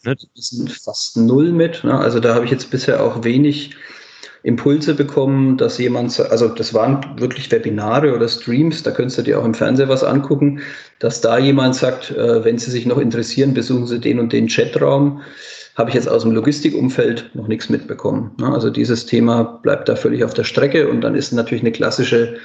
fast 0.83 1.17
null 1.17 1.53
mit. 1.53 1.85
Ne? 1.85 1.99
Also 1.99 2.21
da 2.21 2.35
habe 2.35 2.45
ich 2.47 2.51
jetzt 2.51 2.71
bisher 2.71 3.03
auch 3.03 3.23
wenig 3.23 3.77
Impulse 4.45 4.95
bekommen, 4.95 5.57
dass 5.57 5.79
jemand, 5.79 6.21
also 6.21 6.49
das 6.49 6.75
waren 6.75 7.19
wirklich 7.19 7.51
Webinare 7.51 8.15
oder 8.15 8.29
Streams, 8.29 8.83
da 8.83 8.91
könntest 8.91 9.17
du 9.17 9.23
dir 9.23 9.41
auch 9.41 9.45
im 9.45 9.55
Fernsehen 9.55 9.89
was 9.89 10.05
angucken, 10.05 10.61
dass 10.99 11.23
da 11.23 11.39
jemand 11.39 11.75
sagt, 11.75 12.11
äh, 12.11 12.45
wenn 12.45 12.59
Sie 12.59 12.71
sich 12.71 12.85
noch 12.85 12.99
interessieren, 12.99 13.55
besuchen 13.55 13.87
Sie 13.87 13.99
den 13.99 14.19
und 14.19 14.35
den 14.35 14.49
Chatraum. 14.49 15.23
Habe 15.77 15.89
ich 15.89 15.95
jetzt 15.95 16.09
aus 16.09 16.23
dem 16.23 16.33
Logistikumfeld 16.33 17.31
noch 17.35 17.49
nichts 17.49 17.71
mitbekommen. 17.71 18.33
Ne? 18.39 18.53
Also 18.53 18.69
dieses 18.69 19.07
Thema 19.07 19.61
bleibt 19.63 19.89
da 19.89 19.97
völlig 19.97 20.23
auf 20.23 20.35
der 20.35 20.45
Strecke 20.45 20.89
und 20.89 21.01
dann 21.01 21.15
ist 21.15 21.33
natürlich 21.33 21.65
eine 21.65 21.73
klassische 21.73 22.37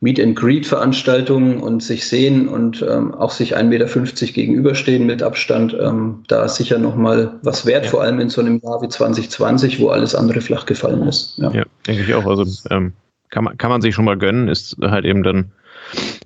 Meet 0.00 0.20
and 0.20 0.36
Greet 0.36 0.66
Veranstaltungen 0.66 1.58
und 1.58 1.82
sich 1.82 2.06
sehen 2.06 2.48
und 2.48 2.84
ähm, 2.88 3.14
auch 3.14 3.30
sich 3.30 3.56
1,50 3.56 3.64
Meter 3.64 4.32
gegenüberstehen 4.32 5.06
mit 5.06 5.22
Abstand, 5.22 5.76
ähm, 5.80 6.22
da 6.28 6.46
sicher 6.48 6.78
nochmal 6.78 7.38
was 7.42 7.64
wert, 7.64 7.84
ja. 7.84 7.90
vor 7.90 8.02
allem 8.02 8.20
in 8.20 8.28
so 8.28 8.40
einem 8.40 8.60
Jahr 8.62 8.82
wie 8.82 8.88
2020, 8.88 9.80
wo 9.80 9.88
alles 9.88 10.14
andere 10.14 10.40
flach 10.40 10.66
gefallen 10.66 11.02
ist. 11.02 11.38
Ja, 11.38 11.50
ja 11.52 11.64
denke 11.86 12.02
ich 12.02 12.14
auch. 12.14 12.26
Also 12.26 12.44
ähm, 12.70 12.92
kann, 13.30 13.44
man, 13.44 13.56
kann 13.56 13.70
man 13.70 13.80
sich 13.80 13.94
schon 13.94 14.04
mal 14.04 14.18
gönnen, 14.18 14.48
ist 14.48 14.76
halt 14.82 15.04
eben 15.04 15.22
dann 15.22 15.50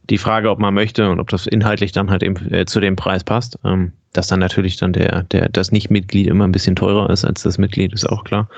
die 0.09 0.19
Frage, 0.19 0.51
ob 0.51 0.59
man 0.59 0.75
möchte 0.75 1.09
und 1.09 1.21
ob 1.21 1.29
das 1.29 1.47
inhaltlich 1.47 1.93
dann 1.93 2.11
halt 2.11 2.23
eben 2.23 2.53
äh, 2.53 2.65
zu 2.65 2.81
dem 2.81 2.97
Preis 2.97 3.23
passt. 3.23 3.59
Ähm, 3.65 3.93
dass 4.13 4.27
dann 4.27 4.41
natürlich 4.41 4.77
dann 4.77 4.93
der, 4.93 5.23
der, 5.25 5.49
das 5.49 5.71
Nicht-Mitglied 5.73 6.27
immer 6.27 6.45
ein 6.45 6.53
bisschen 6.53 6.77
teurer 6.77 7.11
ist 7.11 7.25
als 7.25 7.43
das 7.43 7.59
Mitglied, 7.59 7.93
ist 7.93 8.09
auch 8.09 8.25
klar. 8.25 8.49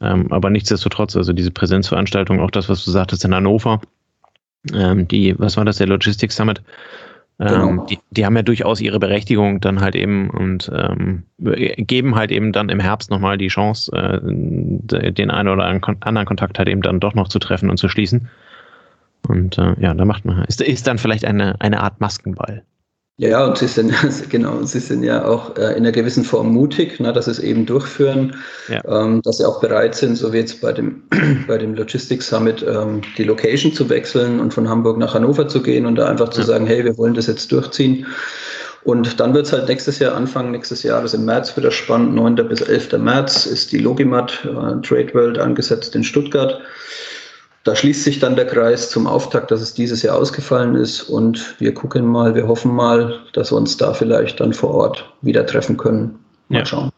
Ähm, 0.00 0.32
aber 0.32 0.50
nichtsdestotrotz, 0.50 1.16
also 1.16 1.32
diese 1.32 1.50
Präsenzveranstaltung, 1.50 2.40
auch 2.40 2.50
das, 2.50 2.68
was 2.68 2.84
du 2.84 2.90
sagtest 2.90 3.24
in 3.24 3.34
Hannover, 3.34 3.80
ähm, 4.72 5.08
die, 5.08 5.38
was 5.38 5.56
war 5.56 5.64
das, 5.64 5.78
der 5.78 5.86
Logistics 5.86 6.36
Summit? 6.36 6.62
Ähm, 7.40 7.48
genau. 7.48 7.86
die, 7.86 7.98
die 8.10 8.26
haben 8.26 8.34
ja 8.34 8.42
durchaus 8.42 8.80
ihre 8.80 8.98
Berechtigung 8.98 9.60
dann 9.60 9.80
halt 9.80 9.94
eben 9.94 10.28
und 10.30 10.70
ähm, 10.74 11.22
geben 11.38 12.16
halt 12.16 12.32
eben 12.32 12.52
dann 12.52 12.68
im 12.68 12.80
Herbst 12.80 13.10
nochmal 13.10 13.38
die 13.38 13.46
Chance, 13.46 13.92
äh, 13.92 15.12
den 15.12 15.30
einen 15.30 15.48
oder 15.48 15.64
anderen 15.64 16.26
Kontakt 16.26 16.58
halt 16.58 16.68
eben 16.68 16.82
dann 16.82 16.98
doch 16.98 17.14
noch 17.14 17.28
zu 17.28 17.38
treffen 17.38 17.70
und 17.70 17.76
zu 17.76 17.88
schließen. 17.88 18.28
Und 19.28 19.56
äh, 19.58 19.74
ja, 19.78 19.94
da 19.94 20.04
macht 20.04 20.24
man, 20.24 20.44
ist, 20.44 20.60
ist 20.60 20.86
dann 20.86 20.98
vielleicht 20.98 21.24
eine, 21.24 21.60
eine 21.60 21.80
Art 21.80 22.00
Maskenball. 22.00 22.64
Ja, 23.20 23.44
und 23.44 23.58
sie 23.58 23.66
sind, 23.66 23.92
genau, 24.30 24.62
sie 24.62 24.78
sind 24.78 25.02
ja 25.02 25.24
auch 25.26 25.56
äh, 25.56 25.72
in 25.72 25.78
einer 25.78 25.90
gewissen 25.90 26.22
Form 26.22 26.52
mutig, 26.52 27.00
ne, 27.00 27.12
dass 27.12 27.24
sie 27.24 27.32
es 27.32 27.40
eben 27.40 27.66
durchführen, 27.66 28.36
ja. 28.68 28.80
ähm, 28.86 29.22
dass 29.22 29.38
sie 29.38 29.44
auch 29.44 29.60
bereit 29.60 29.96
sind, 29.96 30.14
so 30.14 30.32
wie 30.32 30.38
jetzt 30.38 30.60
bei 30.60 30.72
dem, 30.72 31.02
bei 31.48 31.58
dem 31.58 31.74
Logistics 31.74 32.28
Summit, 32.28 32.64
ähm, 32.66 33.00
die 33.16 33.24
Location 33.24 33.72
zu 33.72 33.90
wechseln 33.90 34.38
und 34.38 34.54
von 34.54 34.68
Hamburg 34.68 34.98
nach 34.98 35.14
Hannover 35.14 35.48
zu 35.48 35.60
gehen 35.60 35.84
und 35.84 35.96
da 35.96 36.06
einfach 36.06 36.28
zu 36.28 36.42
ja. 36.42 36.46
sagen, 36.46 36.66
hey, 36.68 36.84
wir 36.84 36.96
wollen 36.96 37.14
das 37.14 37.26
jetzt 37.26 37.50
durchziehen. 37.50 38.06
Und 38.84 39.18
dann 39.18 39.34
wird 39.34 39.46
es 39.46 39.52
halt 39.52 39.68
nächstes 39.68 39.98
Jahr, 39.98 40.14
Anfang 40.14 40.52
nächstes 40.52 40.84
Jahres 40.84 41.12
im 41.12 41.24
März 41.24 41.56
wieder 41.56 41.72
spannend. 41.72 42.14
9. 42.14 42.36
bis 42.48 42.60
11. 42.60 42.92
März 42.98 43.46
ist 43.46 43.72
die 43.72 43.78
Logimat 43.78 44.44
äh, 44.44 44.80
Trade 44.86 45.12
World 45.12 45.38
angesetzt 45.38 45.96
in 45.96 46.04
Stuttgart. 46.04 46.60
Da 47.68 47.76
schließt 47.76 48.02
sich 48.02 48.18
dann 48.18 48.34
der 48.34 48.46
Kreis 48.46 48.88
zum 48.88 49.06
Auftakt, 49.06 49.50
dass 49.50 49.60
es 49.60 49.74
dieses 49.74 50.02
Jahr 50.02 50.16
ausgefallen 50.16 50.74
ist 50.74 51.02
und 51.02 51.54
wir 51.60 51.74
gucken 51.74 52.06
mal, 52.06 52.34
wir 52.34 52.48
hoffen 52.48 52.74
mal, 52.74 53.18
dass 53.34 53.52
wir 53.52 53.58
uns 53.58 53.76
da 53.76 53.92
vielleicht 53.92 54.40
dann 54.40 54.54
vor 54.54 54.70
Ort 54.70 55.04
wieder 55.20 55.44
treffen 55.44 55.76
können. 55.76 56.18
Mal 56.48 56.60
ja. 56.60 56.64
schauen. 56.64 56.90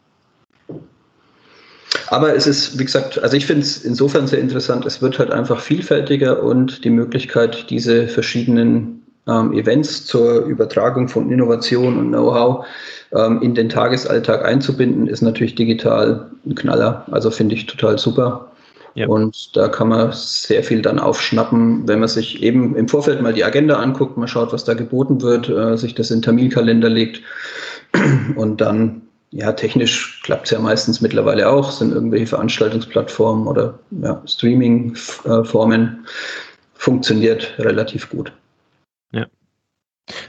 Aber 2.07 2.33
es 2.33 2.47
ist, 2.47 2.79
wie 2.79 2.85
gesagt, 2.85 3.21
also 3.21 3.35
ich 3.35 3.45
finde 3.45 3.63
es 3.63 3.83
insofern 3.83 4.27
sehr 4.27 4.39
interessant, 4.39 4.85
es 4.85 5.01
wird 5.01 5.19
halt 5.19 5.29
einfach 5.31 5.59
vielfältiger 5.59 6.41
und 6.41 6.85
die 6.85 6.89
Möglichkeit, 6.89 7.69
diese 7.69 8.07
verschiedenen 8.07 9.01
ähm, 9.27 9.51
Events 9.51 10.05
zur 10.05 10.45
Übertragung 10.45 11.09
von 11.09 11.29
Innovation 11.29 11.97
und 11.97 12.07
Know-how 12.11 12.65
ähm, 13.11 13.41
in 13.41 13.55
den 13.55 13.67
Tagesalltag 13.67 14.45
einzubinden, 14.45 15.07
ist 15.07 15.21
natürlich 15.21 15.55
digital 15.55 16.31
ein 16.45 16.55
Knaller. 16.55 17.05
Also 17.11 17.29
finde 17.29 17.55
ich 17.55 17.65
total 17.65 17.97
super. 17.97 18.50
Ja. 18.93 19.07
Und 19.07 19.55
da 19.55 19.69
kann 19.69 19.87
man 19.87 20.11
sehr 20.11 20.63
viel 20.63 20.81
dann 20.81 20.99
aufschnappen, 20.99 21.87
wenn 21.87 21.99
man 21.99 22.09
sich 22.09 22.43
eben 22.43 22.75
im 22.75 22.87
Vorfeld 22.87 23.21
mal 23.21 23.33
die 23.33 23.43
Agenda 23.43 23.77
anguckt, 23.77 24.17
man 24.17 24.27
schaut, 24.27 24.51
was 24.51 24.65
da 24.65 24.73
geboten 24.73 25.21
wird, 25.21 25.47
äh, 25.47 25.77
sich 25.77 25.95
das 25.95 26.11
in 26.11 26.21
Terminkalender 26.21 26.89
legt 26.89 27.21
und 28.35 28.59
dann, 28.59 29.03
ja, 29.31 29.53
technisch 29.53 30.21
klappt 30.23 30.45
es 30.45 30.51
ja 30.51 30.59
meistens 30.59 30.99
mittlerweile 30.99 31.49
auch, 31.49 31.71
sind 31.71 31.93
irgendwelche 31.93 32.27
Veranstaltungsplattformen 32.27 33.47
oder 33.47 33.79
ja, 33.91 34.21
Streaming-Formen, 34.25 36.05
funktioniert 36.73 37.53
relativ 37.59 38.09
gut. 38.09 38.33
Ja. 39.13 39.27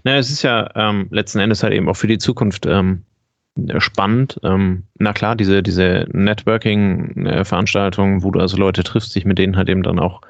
Naja, 0.04 0.18
es 0.18 0.30
ist 0.30 0.42
ja 0.42 0.70
ähm, 0.76 1.08
letzten 1.10 1.40
Endes 1.40 1.64
halt 1.64 1.72
eben 1.72 1.88
auch 1.88 1.96
für 1.96 2.06
die 2.06 2.18
Zukunft 2.18 2.66
ähm, 2.66 3.02
spannend. 3.78 4.40
Ähm, 4.42 4.84
na 4.98 5.12
klar, 5.12 5.36
diese, 5.36 5.62
diese 5.62 6.06
Networking-Veranstaltungen, 6.12 8.22
wo 8.22 8.30
du 8.30 8.40
also 8.40 8.56
Leute 8.56 8.82
triffst, 8.82 9.14
dich 9.14 9.24
mit 9.24 9.38
denen 9.38 9.56
halt 9.56 9.68
eben 9.68 9.82
dann 9.82 9.98
auch 9.98 10.20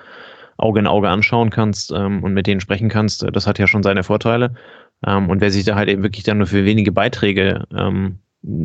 Auge 0.57 0.81
in 0.81 0.87
Auge 0.87 1.09
anschauen 1.09 1.51
kannst 1.51 1.93
ähm, 1.93 2.23
und 2.23 2.35
mit 2.35 2.47
denen 2.47 2.61
sprechen 2.61 2.89
kannst, 2.89 3.27
das 3.33 3.47
hat 3.47 3.59
ja 3.59 3.67
schon 3.67 3.83
seine 3.83 4.05
Vorteile. 4.05 4.55
Ähm, 5.07 5.29
und 5.29 5.41
wer 5.41 5.51
sich 5.51 5.65
da 5.65 5.75
halt 5.75 5.89
eben 5.89 6.03
wirklich 6.03 6.25
dann 6.25 6.39
nur 6.39 6.47
für 6.47 6.65
wenige 6.65 6.93
Beiträge 6.93 7.65
ähm, 7.77 8.19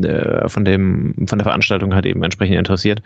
äh, 0.04 0.48
von, 0.50 0.66
dem, 0.66 1.14
von 1.28 1.38
der 1.38 1.46
Veranstaltung 1.46 1.94
halt 1.94 2.06
eben 2.06 2.24
entsprechend 2.24 2.58
interessiert, 2.58 3.02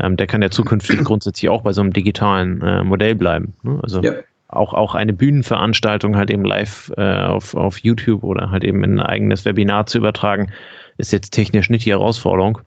ähm, 0.00 0.16
der 0.16 0.26
kann 0.26 0.42
ja 0.42 0.50
zukünftig 0.50 0.98
grundsätzlich 1.04 1.48
auch 1.48 1.62
bei 1.62 1.72
so 1.72 1.80
einem 1.80 1.92
digitalen 1.92 2.60
äh, 2.62 2.82
Modell 2.82 3.14
bleiben. 3.14 3.54
Ne? 3.62 3.78
Also 3.82 4.02
ja. 4.02 4.12
auch, 4.48 4.74
auch 4.74 4.94
eine 4.94 5.12
Bühnenveranstaltung 5.12 6.16
halt 6.16 6.30
eben 6.30 6.44
live 6.44 6.92
äh, 6.96 7.24
auf, 7.24 7.54
auf 7.54 7.78
YouTube 7.78 8.24
oder 8.24 8.50
halt 8.50 8.64
eben 8.64 8.82
in 8.84 8.98
ein 8.98 9.06
eigenes 9.06 9.44
Webinar 9.44 9.86
zu 9.86 9.98
übertragen, 9.98 10.50
ist 10.96 11.12
jetzt 11.12 11.30
technisch 11.30 11.70
nicht 11.70 11.86
die 11.86 11.90
Herausforderung. 11.90 12.60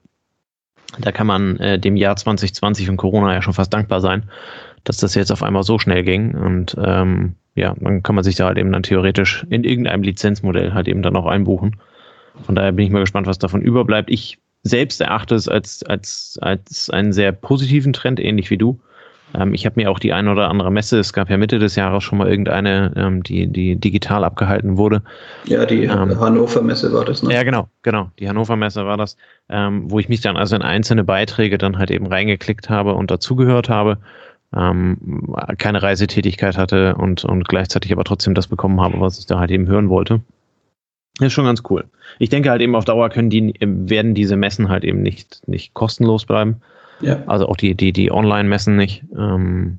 Da 0.98 1.12
kann 1.12 1.26
man 1.26 1.58
äh, 1.58 1.78
dem 1.78 1.96
Jahr 1.96 2.16
2020 2.16 2.88
und 2.88 2.96
Corona 2.96 3.34
ja 3.34 3.42
schon 3.42 3.54
fast 3.54 3.72
dankbar 3.72 4.00
sein, 4.00 4.30
dass 4.84 4.96
das 4.96 5.14
jetzt 5.14 5.30
auf 5.30 5.42
einmal 5.42 5.62
so 5.62 5.78
schnell 5.78 6.02
ging. 6.02 6.34
Und 6.34 6.76
ähm, 6.82 7.34
ja, 7.54 7.74
dann 7.78 8.02
kann 8.02 8.14
man 8.14 8.24
sich 8.24 8.36
da 8.36 8.46
halt 8.46 8.58
eben 8.58 8.72
dann 8.72 8.82
theoretisch 8.82 9.44
in 9.50 9.64
irgendeinem 9.64 10.02
Lizenzmodell 10.02 10.72
halt 10.72 10.88
eben 10.88 11.02
dann 11.02 11.16
auch 11.16 11.26
einbuchen. 11.26 11.76
Von 12.44 12.54
daher 12.54 12.72
bin 12.72 12.86
ich 12.86 12.92
mal 12.92 13.00
gespannt, 13.00 13.26
was 13.26 13.38
davon 13.38 13.60
überbleibt. 13.60 14.10
Ich 14.10 14.38
selbst 14.62 15.00
erachte 15.00 15.34
es 15.34 15.48
als, 15.48 15.82
als, 15.84 16.38
als 16.40 16.90
einen 16.90 17.12
sehr 17.12 17.32
positiven 17.32 17.92
Trend, 17.92 18.20
ähnlich 18.20 18.50
wie 18.50 18.58
du. 18.58 18.80
Ähm, 19.34 19.54
ich 19.54 19.66
habe 19.66 19.74
mir 19.76 19.90
auch 19.90 19.98
die 19.98 20.12
eine 20.12 20.30
oder 20.30 20.48
andere 20.48 20.70
Messe, 20.70 20.98
es 20.98 21.12
gab 21.12 21.28
ja 21.30 21.36
Mitte 21.36 21.58
des 21.58 21.76
Jahres 21.76 22.04
schon 22.04 22.18
mal 22.18 22.28
irgendeine, 22.28 22.92
ähm, 22.96 23.22
die, 23.22 23.46
die 23.46 23.76
digital 23.76 24.24
abgehalten 24.24 24.76
wurde. 24.76 25.02
Ja, 25.46 25.66
die 25.66 25.84
ähm, 25.84 26.18
Hannover 26.18 26.62
Messe 26.62 26.92
war 26.92 27.04
das, 27.04 27.22
ne? 27.22 27.34
Ja, 27.34 27.42
genau, 27.42 27.68
genau. 27.82 28.10
Die 28.18 28.28
Hannover 28.28 28.56
Messe 28.56 28.86
war 28.86 28.96
das, 28.96 29.16
ähm, 29.48 29.90
wo 29.90 29.98
ich 29.98 30.08
mich 30.08 30.20
dann 30.20 30.36
also 30.36 30.56
in 30.56 30.62
einzelne 30.62 31.04
Beiträge 31.04 31.58
dann 31.58 31.78
halt 31.78 31.90
eben 31.90 32.06
reingeklickt 32.06 32.70
habe 32.70 32.94
und 32.94 33.10
dazugehört 33.10 33.68
habe. 33.68 33.98
Ähm, 34.56 35.34
keine 35.58 35.82
Reisetätigkeit 35.82 36.56
hatte 36.56 36.94
und, 36.96 37.22
und 37.22 37.46
gleichzeitig 37.48 37.92
aber 37.92 38.04
trotzdem 38.04 38.32
das 38.34 38.46
bekommen 38.46 38.80
habe, 38.80 38.98
was 38.98 39.18
ich 39.18 39.26
da 39.26 39.38
halt 39.38 39.50
eben 39.50 39.66
hören 39.66 39.90
wollte. 39.90 40.22
ist 41.20 41.34
schon 41.34 41.44
ganz 41.44 41.62
cool. 41.68 41.84
Ich 42.18 42.30
denke 42.30 42.48
halt 42.48 42.62
eben 42.62 42.74
auf 42.74 42.86
Dauer 42.86 43.10
können 43.10 43.28
die, 43.28 43.52
werden 43.60 44.14
diese 44.14 44.36
Messen 44.36 44.70
halt 44.70 44.84
eben 44.84 45.02
nicht, 45.02 45.46
nicht 45.46 45.74
kostenlos 45.74 46.24
bleiben. 46.24 46.62
Ja. 47.00 47.22
Also 47.26 47.46
auch 47.48 47.56
die, 47.56 47.74
die, 47.74 47.92
die 47.92 48.10
Online-Messen 48.10 48.76
nicht, 48.76 49.04
ähm, 49.16 49.78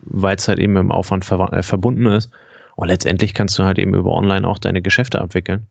weil 0.00 0.36
es 0.36 0.48
halt 0.48 0.58
eben 0.58 0.76
im 0.76 0.90
Aufwand 0.90 1.24
ver 1.24 1.52
äh, 1.52 1.62
verbunden 1.62 2.06
ist. 2.06 2.30
Und 2.76 2.88
letztendlich 2.88 3.34
kannst 3.34 3.58
du 3.58 3.64
halt 3.64 3.78
eben 3.78 3.94
über 3.94 4.12
Online 4.12 4.46
auch 4.46 4.58
deine 4.58 4.82
Geschäfte 4.82 5.20
abwickeln. 5.20 5.66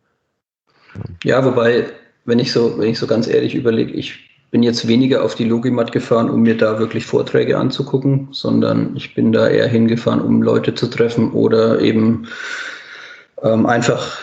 Ja, 1.23 1.43
wobei, 1.43 1.85
wenn 2.25 2.39
ich 2.39 2.51
so, 2.51 2.77
wenn 2.79 2.89
ich 2.89 2.99
so 2.99 3.07
ganz 3.07 3.27
ehrlich 3.27 3.55
überlege, 3.55 3.93
ich 3.93 4.27
bin 4.51 4.63
jetzt 4.63 4.87
weniger 4.87 5.23
auf 5.23 5.35
die 5.35 5.43
Logimat 5.43 5.91
gefahren, 5.91 6.29
um 6.29 6.41
mir 6.41 6.57
da 6.57 6.79
wirklich 6.79 7.05
Vorträge 7.05 7.57
anzugucken, 7.57 8.29
sondern 8.31 8.95
ich 8.95 9.13
bin 9.13 9.31
da 9.31 9.47
eher 9.47 9.67
hingefahren, 9.67 10.21
um 10.21 10.41
Leute 10.41 10.73
zu 10.73 10.87
treffen 10.87 11.31
oder 11.31 11.81
eben 11.81 12.27
ähm, 13.43 13.65
einfach 13.65 14.17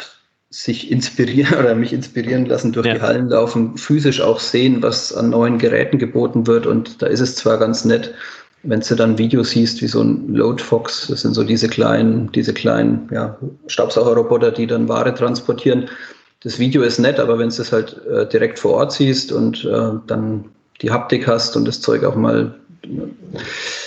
sich 0.54 0.90
inspirieren 0.90 1.58
oder 1.58 1.74
mich 1.74 1.92
inspirieren 1.92 2.46
lassen, 2.46 2.72
durch 2.72 2.86
ja. 2.86 2.94
die 2.94 3.00
Hallen 3.00 3.28
laufen, 3.28 3.76
physisch 3.76 4.20
auch 4.20 4.38
sehen, 4.38 4.82
was 4.82 5.12
an 5.12 5.30
neuen 5.30 5.58
Geräten 5.58 5.98
geboten 5.98 6.46
wird. 6.46 6.66
Und 6.66 7.02
da 7.02 7.06
ist 7.06 7.20
es 7.20 7.34
zwar 7.34 7.58
ganz 7.58 7.84
nett, 7.84 8.14
wenn 8.62 8.80
du 8.80 8.94
dann 8.94 9.18
Videos 9.18 9.50
siehst, 9.50 9.82
wie 9.82 9.88
so 9.88 10.00
ein 10.00 10.32
Load 10.32 10.62
Fox, 10.62 11.08
das 11.08 11.22
sind 11.22 11.34
so 11.34 11.42
diese 11.42 11.68
kleinen, 11.68 12.30
diese 12.32 12.54
kleinen 12.54 13.08
ja, 13.12 13.36
Staubsaugerroboter, 13.66 14.52
die 14.52 14.66
dann 14.66 14.88
Ware 14.88 15.12
transportieren. 15.12 15.90
Das 16.40 16.58
Video 16.58 16.82
ist 16.82 16.98
nett, 16.98 17.18
aber 17.18 17.38
wenn 17.38 17.50
du 17.50 17.60
es 17.60 17.72
halt 17.72 18.00
äh, 18.06 18.26
direkt 18.26 18.58
vor 18.58 18.74
Ort 18.74 18.92
siehst 18.92 19.32
und 19.32 19.64
äh, 19.64 19.90
dann 20.06 20.46
die 20.82 20.90
Haptik 20.90 21.26
hast 21.26 21.56
und 21.56 21.66
das 21.66 21.80
Zeug 21.80 22.04
auch 22.04 22.16
mal 22.16 22.54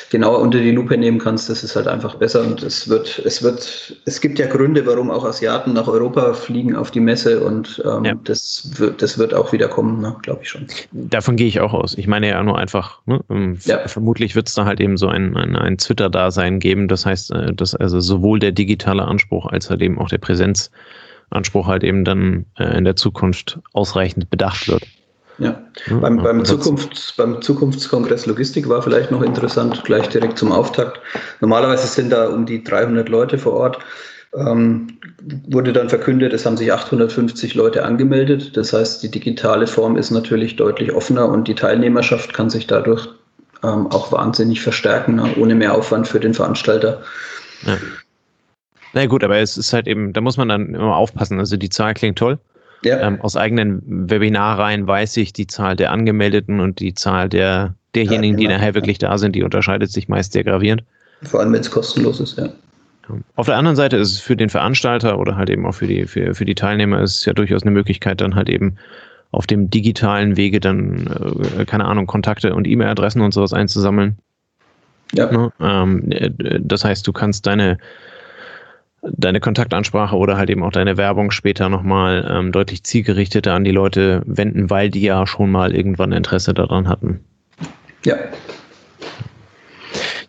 genauer 0.09 0.39
unter 0.39 0.59
die 0.59 0.71
Lupe 0.71 0.97
nehmen 0.97 1.19
kannst, 1.19 1.49
das 1.49 1.63
ist 1.63 1.75
halt 1.75 1.87
einfach 1.87 2.15
besser. 2.15 2.41
Und 2.41 2.63
es 2.63 2.87
wird, 2.87 3.21
es 3.25 3.43
wird, 3.43 3.97
es 4.05 4.21
gibt 4.21 4.39
ja 4.39 4.47
Gründe, 4.47 4.85
warum 4.85 5.11
auch 5.11 5.25
Asiaten 5.25 5.73
nach 5.73 5.87
Europa 5.87 6.33
fliegen 6.33 6.75
auf 6.75 6.91
die 6.91 6.99
Messe 6.99 7.41
und 7.41 7.81
ähm, 7.85 8.05
ja. 8.05 8.13
das, 8.23 8.69
wird, 8.77 9.01
das 9.01 9.17
wird 9.17 9.33
auch 9.33 9.51
wieder 9.51 9.67
kommen, 9.67 10.01
ne, 10.01 10.15
glaube 10.21 10.41
ich 10.43 10.49
schon. 10.49 10.67
Davon 10.91 11.35
gehe 11.35 11.47
ich 11.47 11.59
auch 11.59 11.73
aus. 11.73 11.97
Ich 11.97 12.07
meine 12.07 12.29
ja 12.29 12.41
nur 12.43 12.57
einfach, 12.57 13.01
ne, 13.05 13.19
ähm, 13.29 13.57
ja. 13.65 13.87
vermutlich 13.87 14.35
wird 14.35 14.47
es 14.47 14.53
da 14.53 14.65
halt 14.65 14.79
eben 14.79 14.97
so 14.97 15.07
ein, 15.07 15.35
ein, 15.35 15.55
ein 15.55 15.77
Twitter-Dasein 15.77 16.59
geben. 16.59 16.87
Das 16.87 17.05
heißt, 17.05 17.31
äh, 17.31 17.53
dass 17.53 17.75
also 17.75 17.99
sowohl 17.99 18.39
der 18.39 18.51
digitale 18.51 19.03
Anspruch 19.03 19.47
als 19.47 19.69
halt 19.69 19.81
eben 19.81 19.99
auch 19.99 20.09
der 20.09 20.19
Präsenzanspruch 20.19 21.67
halt 21.67 21.83
eben 21.83 22.05
dann 22.05 22.45
äh, 22.57 22.77
in 22.77 22.85
der 22.85 22.95
Zukunft 22.95 23.59
ausreichend 23.73 24.29
bedacht 24.29 24.67
wird. 24.67 24.83
Ja, 25.39 25.61
beim, 26.01 26.17
beim, 26.17 26.43
Zukunfts-, 26.43 27.15
beim 27.15 27.41
Zukunftskongress 27.41 28.25
Logistik 28.25 28.67
war 28.69 28.81
vielleicht 28.81 29.11
noch 29.11 29.21
interessant, 29.21 29.83
gleich 29.83 30.09
direkt 30.09 30.37
zum 30.37 30.51
Auftakt. 30.51 30.99
Normalerweise 31.41 31.87
sind 31.87 32.09
da 32.11 32.27
um 32.29 32.45
die 32.45 32.63
300 32.63 33.07
Leute 33.07 33.37
vor 33.37 33.53
Ort. 33.53 33.79
Ähm, 34.35 34.97
wurde 35.47 35.73
dann 35.73 35.89
verkündet, 35.89 36.33
es 36.33 36.45
haben 36.45 36.57
sich 36.57 36.73
850 36.73 37.55
Leute 37.55 37.85
angemeldet. 37.85 38.57
Das 38.57 38.73
heißt, 38.73 39.01
die 39.03 39.11
digitale 39.11 39.67
Form 39.67 39.95
ist 39.95 40.11
natürlich 40.11 40.55
deutlich 40.55 40.91
offener 40.93 41.29
und 41.29 41.47
die 41.47 41.55
Teilnehmerschaft 41.55 42.33
kann 42.33 42.49
sich 42.49 42.67
dadurch 42.67 43.07
ähm, 43.63 43.87
auch 43.87 44.11
wahnsinnig 44.11 44.61
verstärken, 44.61 45.15
ne, 45.15 45.35
ohne 45.37 45.55
mehr 45.55 45.73
Aufwand 45.73 46.07
für 46.07 46.19
den 46.19 46.33
Veranstalter. 46.33 47.01
Ja. 47.65 47.77
Na 48.93 49.05
gut, 49.05 49.23
aber 49.23 49.37
es 49.37 49.57
ist 49.57 49.73
halt 49.73 49.87
eben, 49.87 50.13
da 50.13 50.21
muss 50.21 50.37
man 50.37 50.49
dann 50.49 50.73
immer 50.73 50.95
aufpassen. 50.95 51.39
Also 51.39 51.57
die 51.57 51.69
Zahl 51.69 51.93
klingt 51.93 52.17
toll. 52.17 52.39
Ja. 52.83 53.01
Ähm, 53.01 53.21
aus 53.21 53.35
eigenen 53.35 53.81
Webinarreihen 54.09 54.87
weiß 54.87 55.17
ich, 55.17 55.33
die 55.33 55.47
Zahl 55.47 55.75
der 55.75 55.91
Angemeldeten 55.91 56.59
und 56.59 56.79
die 56.79 56.93
Zahl 56.93 57.27
der, 57.29 57.75
derjenigen, 57.95 58.35
ja, 58.35 58.37
genau. 58.37 58.39
die 58.39 58.47
nachher 58.47 58.75
wirklich 58.75 58.99
da 58.99 59.17
sind, 59.17 59.35
die 59.35 59.43
unterscheidet 59.43 59.91
sich 59.91 60.07
meist 60.07 60.33
sehr 60.33 60.43
gravierend. 60.43 60.83
Vor 61.23 61.39
allem, 61.39 61.53
wenn 61.53 61.61
es 61.61 61.71
kostenlos 61.71 62.19
ist, 62.19 62.37
ja. 62.37 62.49
Auf 63.35 63.45
der 63.45 63.55
anderen 63.55 63.77
Seite 63.77 63.95
ist 63.95 64.11
es 64.11 64.19
für 64.19 64.35
den 64.35 64.49
Veranstalter 64.49 65.17
oder 65.17 65.37
halt 65.37 65.49
eben 65.49 65.65
auch 65.65 65.73
für 65.73 65.87
die, 65.87 66.05
für, 66.05 66.35
für 66.35 66.43
die 66.43 66.55
Teilnehmer 66.55 67.01
ist 67.01 67.19
es 67.19 67.25
ja 67.25 67.31
durchaus 67.31 67.61
eine 67.61 67.71
Möglichkeit, 67.71 68.19
dann 68.19 68.35
halt 68.35 68.49
eben 68.49 68.75
auf 69.31 69.47
dem 69.47 69.69
digitalen 69.69 70.35
Wege 70.35 70.59
dann, 70.59 71.07
äh, 71.57 71.65
keine 71.65 71.85
Ahnung, 71.85 72.05
Kontakte 72.05 72.53
und 72.53 72.67
E-Mail-Adressen 72.67 73.21
und 73.21 73.33
sowas 73.33 73.53
einzusammeln. 73.53 74.17
Ja. 75.13 75.31
Ne? 75.31 75.51
Ähm, 75.61 76.11
äh, 76.11 76.31
das 76.59 76.83
heißt, 76.83 77.07
du 77.07 77.13
kannst 77.13 77.45
deine 77.47 77.77
deine 79.15 79.39
Kontaktansprache 79.39 80.15
oder 80.15 80.37
halt 80.37 80.49
eben 80.49 80.63
auch 80.63 80.71
deine 80.71 80.97
Werbung 80.97 81.31
später 81.31 81.69
nochmal 81.69 82.29
ähm, 82.29 82.51
deutlich 82.51 82.83
zielgerichteter 82.83 83.53
an 83.53 83.63
die 83.63 83.71
Leute 83.71 84.21
wenden, 84.25 84.69
weil 84.69 84.89
die 84.89 85.01
ja 85.01 85.25
schon 85.27 85.51
mal 85.51 85.75
irgendwann 85.75 86.11
Interesse 86.11 86.53
daran 86.53 86.87
hatten. 86.87 87.19
Ja. 88.05 88.15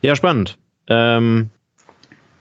Ja, 0.02 0.14
spannend. 0.14 0.58
Ähm, 0.86 1.50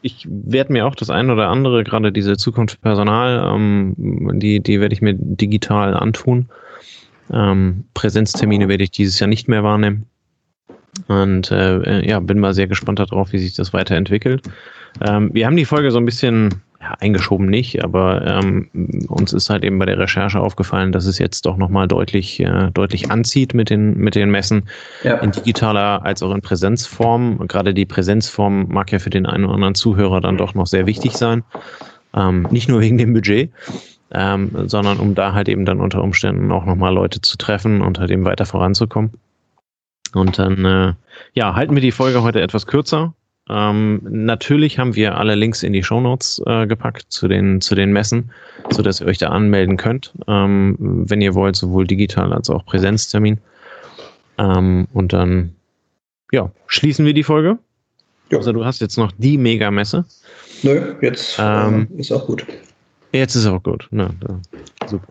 ich 0.01 0.27
werde 0.29 0.73
mir 0.73 0.85
auch 0.85 0.95
das 0.95 1.09
ein 1.09 1.29
oder 1.29 1.49
andere, 1.49 1.83
gerade 1.83 2.11
diese 2.11 2.37
Zukunftspersonal, 2.37 3.53
ähm, 3.53 3.95
die, 4.39 4.59
die 4.61 4.79
werde 4.79 4.93
ich 4.93 5.01
mir 5.01 5.15
digital 5.15 5.95
antun. 5.95 6.49
Ähm, 7.31 7.85
Präsenztermine 7.93 8.69
werde 8.69 8.83
ich 8.83 8.91
dieses 8.91 9.19
Jahr 9.19 9.27
nicht 9.27 9.47
mehr 9.47 9.63
wahrnehmen. 9.63 10.05
Und 11.07 11.51
äh, 11.51 12.07
ja, 12.07 12.19
bin 12.19 12.39
mal 12.39 12.53
sehr 12.53 12.67
gespannt 12.67 12.99
darauf, 12.99 13.31
wie 13.33 13.37
sich 13.37 13.53
das 13.53 13.73
weiterentwickelt. 13.73 14.43
Ähm, 15.01 15.29
wir 15.33 15.45
haben 15.45 15.55
die 15.55 15.65
Folge 15.65 15.91
so 15.91 15.97
ein 15.97 16.05
bisschen 16.05 16.61
ja, 16.79 16.95
eingeschoben 16.99 17.47
nicht, 17.47 17.83
aber 17.83 18.25
ähm, 18.25 18.69
uns 19.07 19.33
ist 19.33 19.49
halt 19.49 19.63
eben 19.63 19.79
bei 19.79 19.85
der 19.85 19.97
Recherche 19.97 20.39
aufgefallen, 20.39 20.91
dass 20.91 21.05
es 21.05 21.17
jetzt 21.17 21.45
doch 21.45 21.57
nochmal 21.57 21.87
deutlich, 21.87 22.39
äh, 22.39 22.69
deutlich 22.71 23.09
anzieht 23.09 23.53
mit 23.53 23.69
den, 23.69 23.97
mit 23.97 24.15
den 24.15 24.29
Messen 24.29 24.69
ja. 25.03 25.17
in 25.17 25.31
digitaler 25.31 26.05
als 26.05 26.21
auch 26.21 26.33
in 26.33 26.41
Präsenzform. 26.41 27.47
Gerade 27.47 27.73
die 27.73 27.85
Präsenzform 27.85 28.67
mag 28.69 28.91
ja 28.91 28.99
für 28.99 29.09
den 29.09 29.25
einen 29.25 29.45
oder 29.45 29.55
anderen 29.55 29.75
Zuhörer 29.75 30.21
dann 30.21 30.37
doch 30.37 30.53
noch 30.53 30.67
sehr 30.67 30.85
wichtig 30.85 31.13
sein. 31.13 31.43
Ähm, 32.15 32.47
nicht 32.51 32.69
nur 32.69 32.81
wegen 32.81 32.97
dem 32.97 33.13
Budget, 33.13 33.51
ähm, 34.11 34.51
sondern 34.67 34.99
um 34.99 35.15
da 35.15 35.33
halt 35.33 35.49
eben 35.49 35.65
dann 35.65 35.81
unter 35.81 36.03
Umständen 36.03 36.51
auch 36.51 36.65
nochmal 36.65 36.93
Leute 36.93 37.21
zu 37.21 37.37
treffen 37.37 37.81
und 37.81 37.99
halt 37.99 38.11
eben 38.11 38.23
weiter 38.23 38.45
voranzukommen. 38.45 39.11
Und 40.13 40.39
dann, 40.39 40.63
äh, 40.63 40.93
ja, 41.33 41.55
halten 41.55 41.75
wir 41.75 41.81
die 41.81 41.91
Folge 41.91 42.23
heute 42.23 42.41
etwas 42.41 42.65
kürzer. 42.65 43.13
Ähm, 43.49 44.01
natürlich 44.03 44.77
haben 44.77 44.95
wir 44.95 45.17
alle 45.17 45.35
Links 45.35 45.63
in 45.63 45.73
die 45.73 45.83
Shownotes 45.83 46.41
äh, 46.45 46.67
gepackt 46.67 47.05
zu 47.09 47.27
den, 47.27 47.61
zu 47.61 47.75
den 47.75 47.91
Messen, 47.91 48.31
sodass 48.69 49.01
ihr 49.01 49.07
euch 49.07 49.17
da 49.17 49.29
anmelden 49.29 49.77
könnt, 49.77 50.13
ähm, 50.27 50.75
wenn 50.79 51.21
ihr 51.21 51.33
wollt, 51.33 51.55
sowohl 51.55 51.87
digital 51.87 52.33
als 52.33 52.49
auch 52.49 52.65
Präsenztermin. 52.65 53.37
Ähm, 54.37 54.87
und 54.93 55.13
dann, 55.13 55.55
ja, 56.31 56.51
schließen 56.67 57.05
wir 57.05 57.13
die 57.13 57.23
Folge. 57.23 57.57
Ja. 58.31 58.37
Also 58.37 58.51
du 58.51 58.65
hast 58.65 58.81
jetzt 58.81 58.97
noch 58.97 59.11
die 59.17 59.37
Mega-Messe. 59.37 60.05
Nö, 60.63 60.95
jetzt 61.01 61.37
ähm, 61.39 61.87
ist 61.97 62.11
auch 62.11 62.25
gut. 62.25 62.45
Jetzt 63.13 63.35
ist 63.35 63.45
auch 63.45 63.63
gut. 63.63 63.87
Na, 63.91 64.09
da, 64.19 64.39
super. 64.85 65.07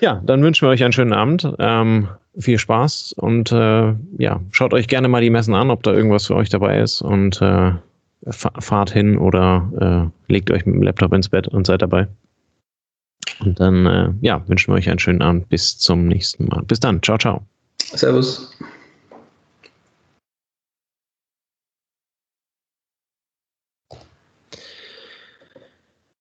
Ja, 0.00 0.20
dann 0.24 0.42
wünschen 0.42 0.66
wir 0.66 0.70
euch 0.70 0.84
einen 0.84 0.92
schönen 0.92 1.12
Abend. 1.12 1.48
Ähm, 1.58 2.08
viel 2.38 2.58
Spaß 2.58 3.14
und 3.16 3.52
äh, 3.52 3.94
ja, 4.18 4.40
schaut 4.50 4.72
euch 4.72 4.88
gerne 4.88 5.08
mal 5.08 5.20
die 5.20 5.30
Messen 5.30 5.54
an, 5.54 5.70
ob 5.70 5.82
da 5.82 5.92
irgendwas 5.92 6.26
für 6.26 6.36
euch 6.36 6.48
dabei 6.48 6.80
ist 6.80 7.02
und 7.02 7.42
äh, 7.42 7.72
fahrt 8.30 8.90
hin 8.90 9.18
oder 9.18 10.10
äh, 10.28 10.32
legt 10.32 10.50
euch 10.50 10.64
mit 10.64 10.76
dem 10.76 10.82
Laptop 10.82 11.12
ins 11.12 11.28
Bett 11.28 11.48
und 11.48 11.66
seid 11.66 11.82
dabei. 11.82 12.08
Und 13.40 13.58
dann 13.60 13.86
äh, 13.86 14.12
ja, 14.20 14.46
wünschen 14.48 14.72
wir 14.72 14.76
euch 14.76 14.88
einen 14.88 14.98
schönen 14.98 15.22
Abend. 15.22 15.48
Bis 15.48 15.78
zum 15.78 16.06
nächsten 16.06 16.46
Mal. 16.46 16.62
Bis 16.62 16.80
dann. 16.80 17.02
Ciao, 17.02 17.18
ciao. 17.18 17.42
Servus. 17.78 18.56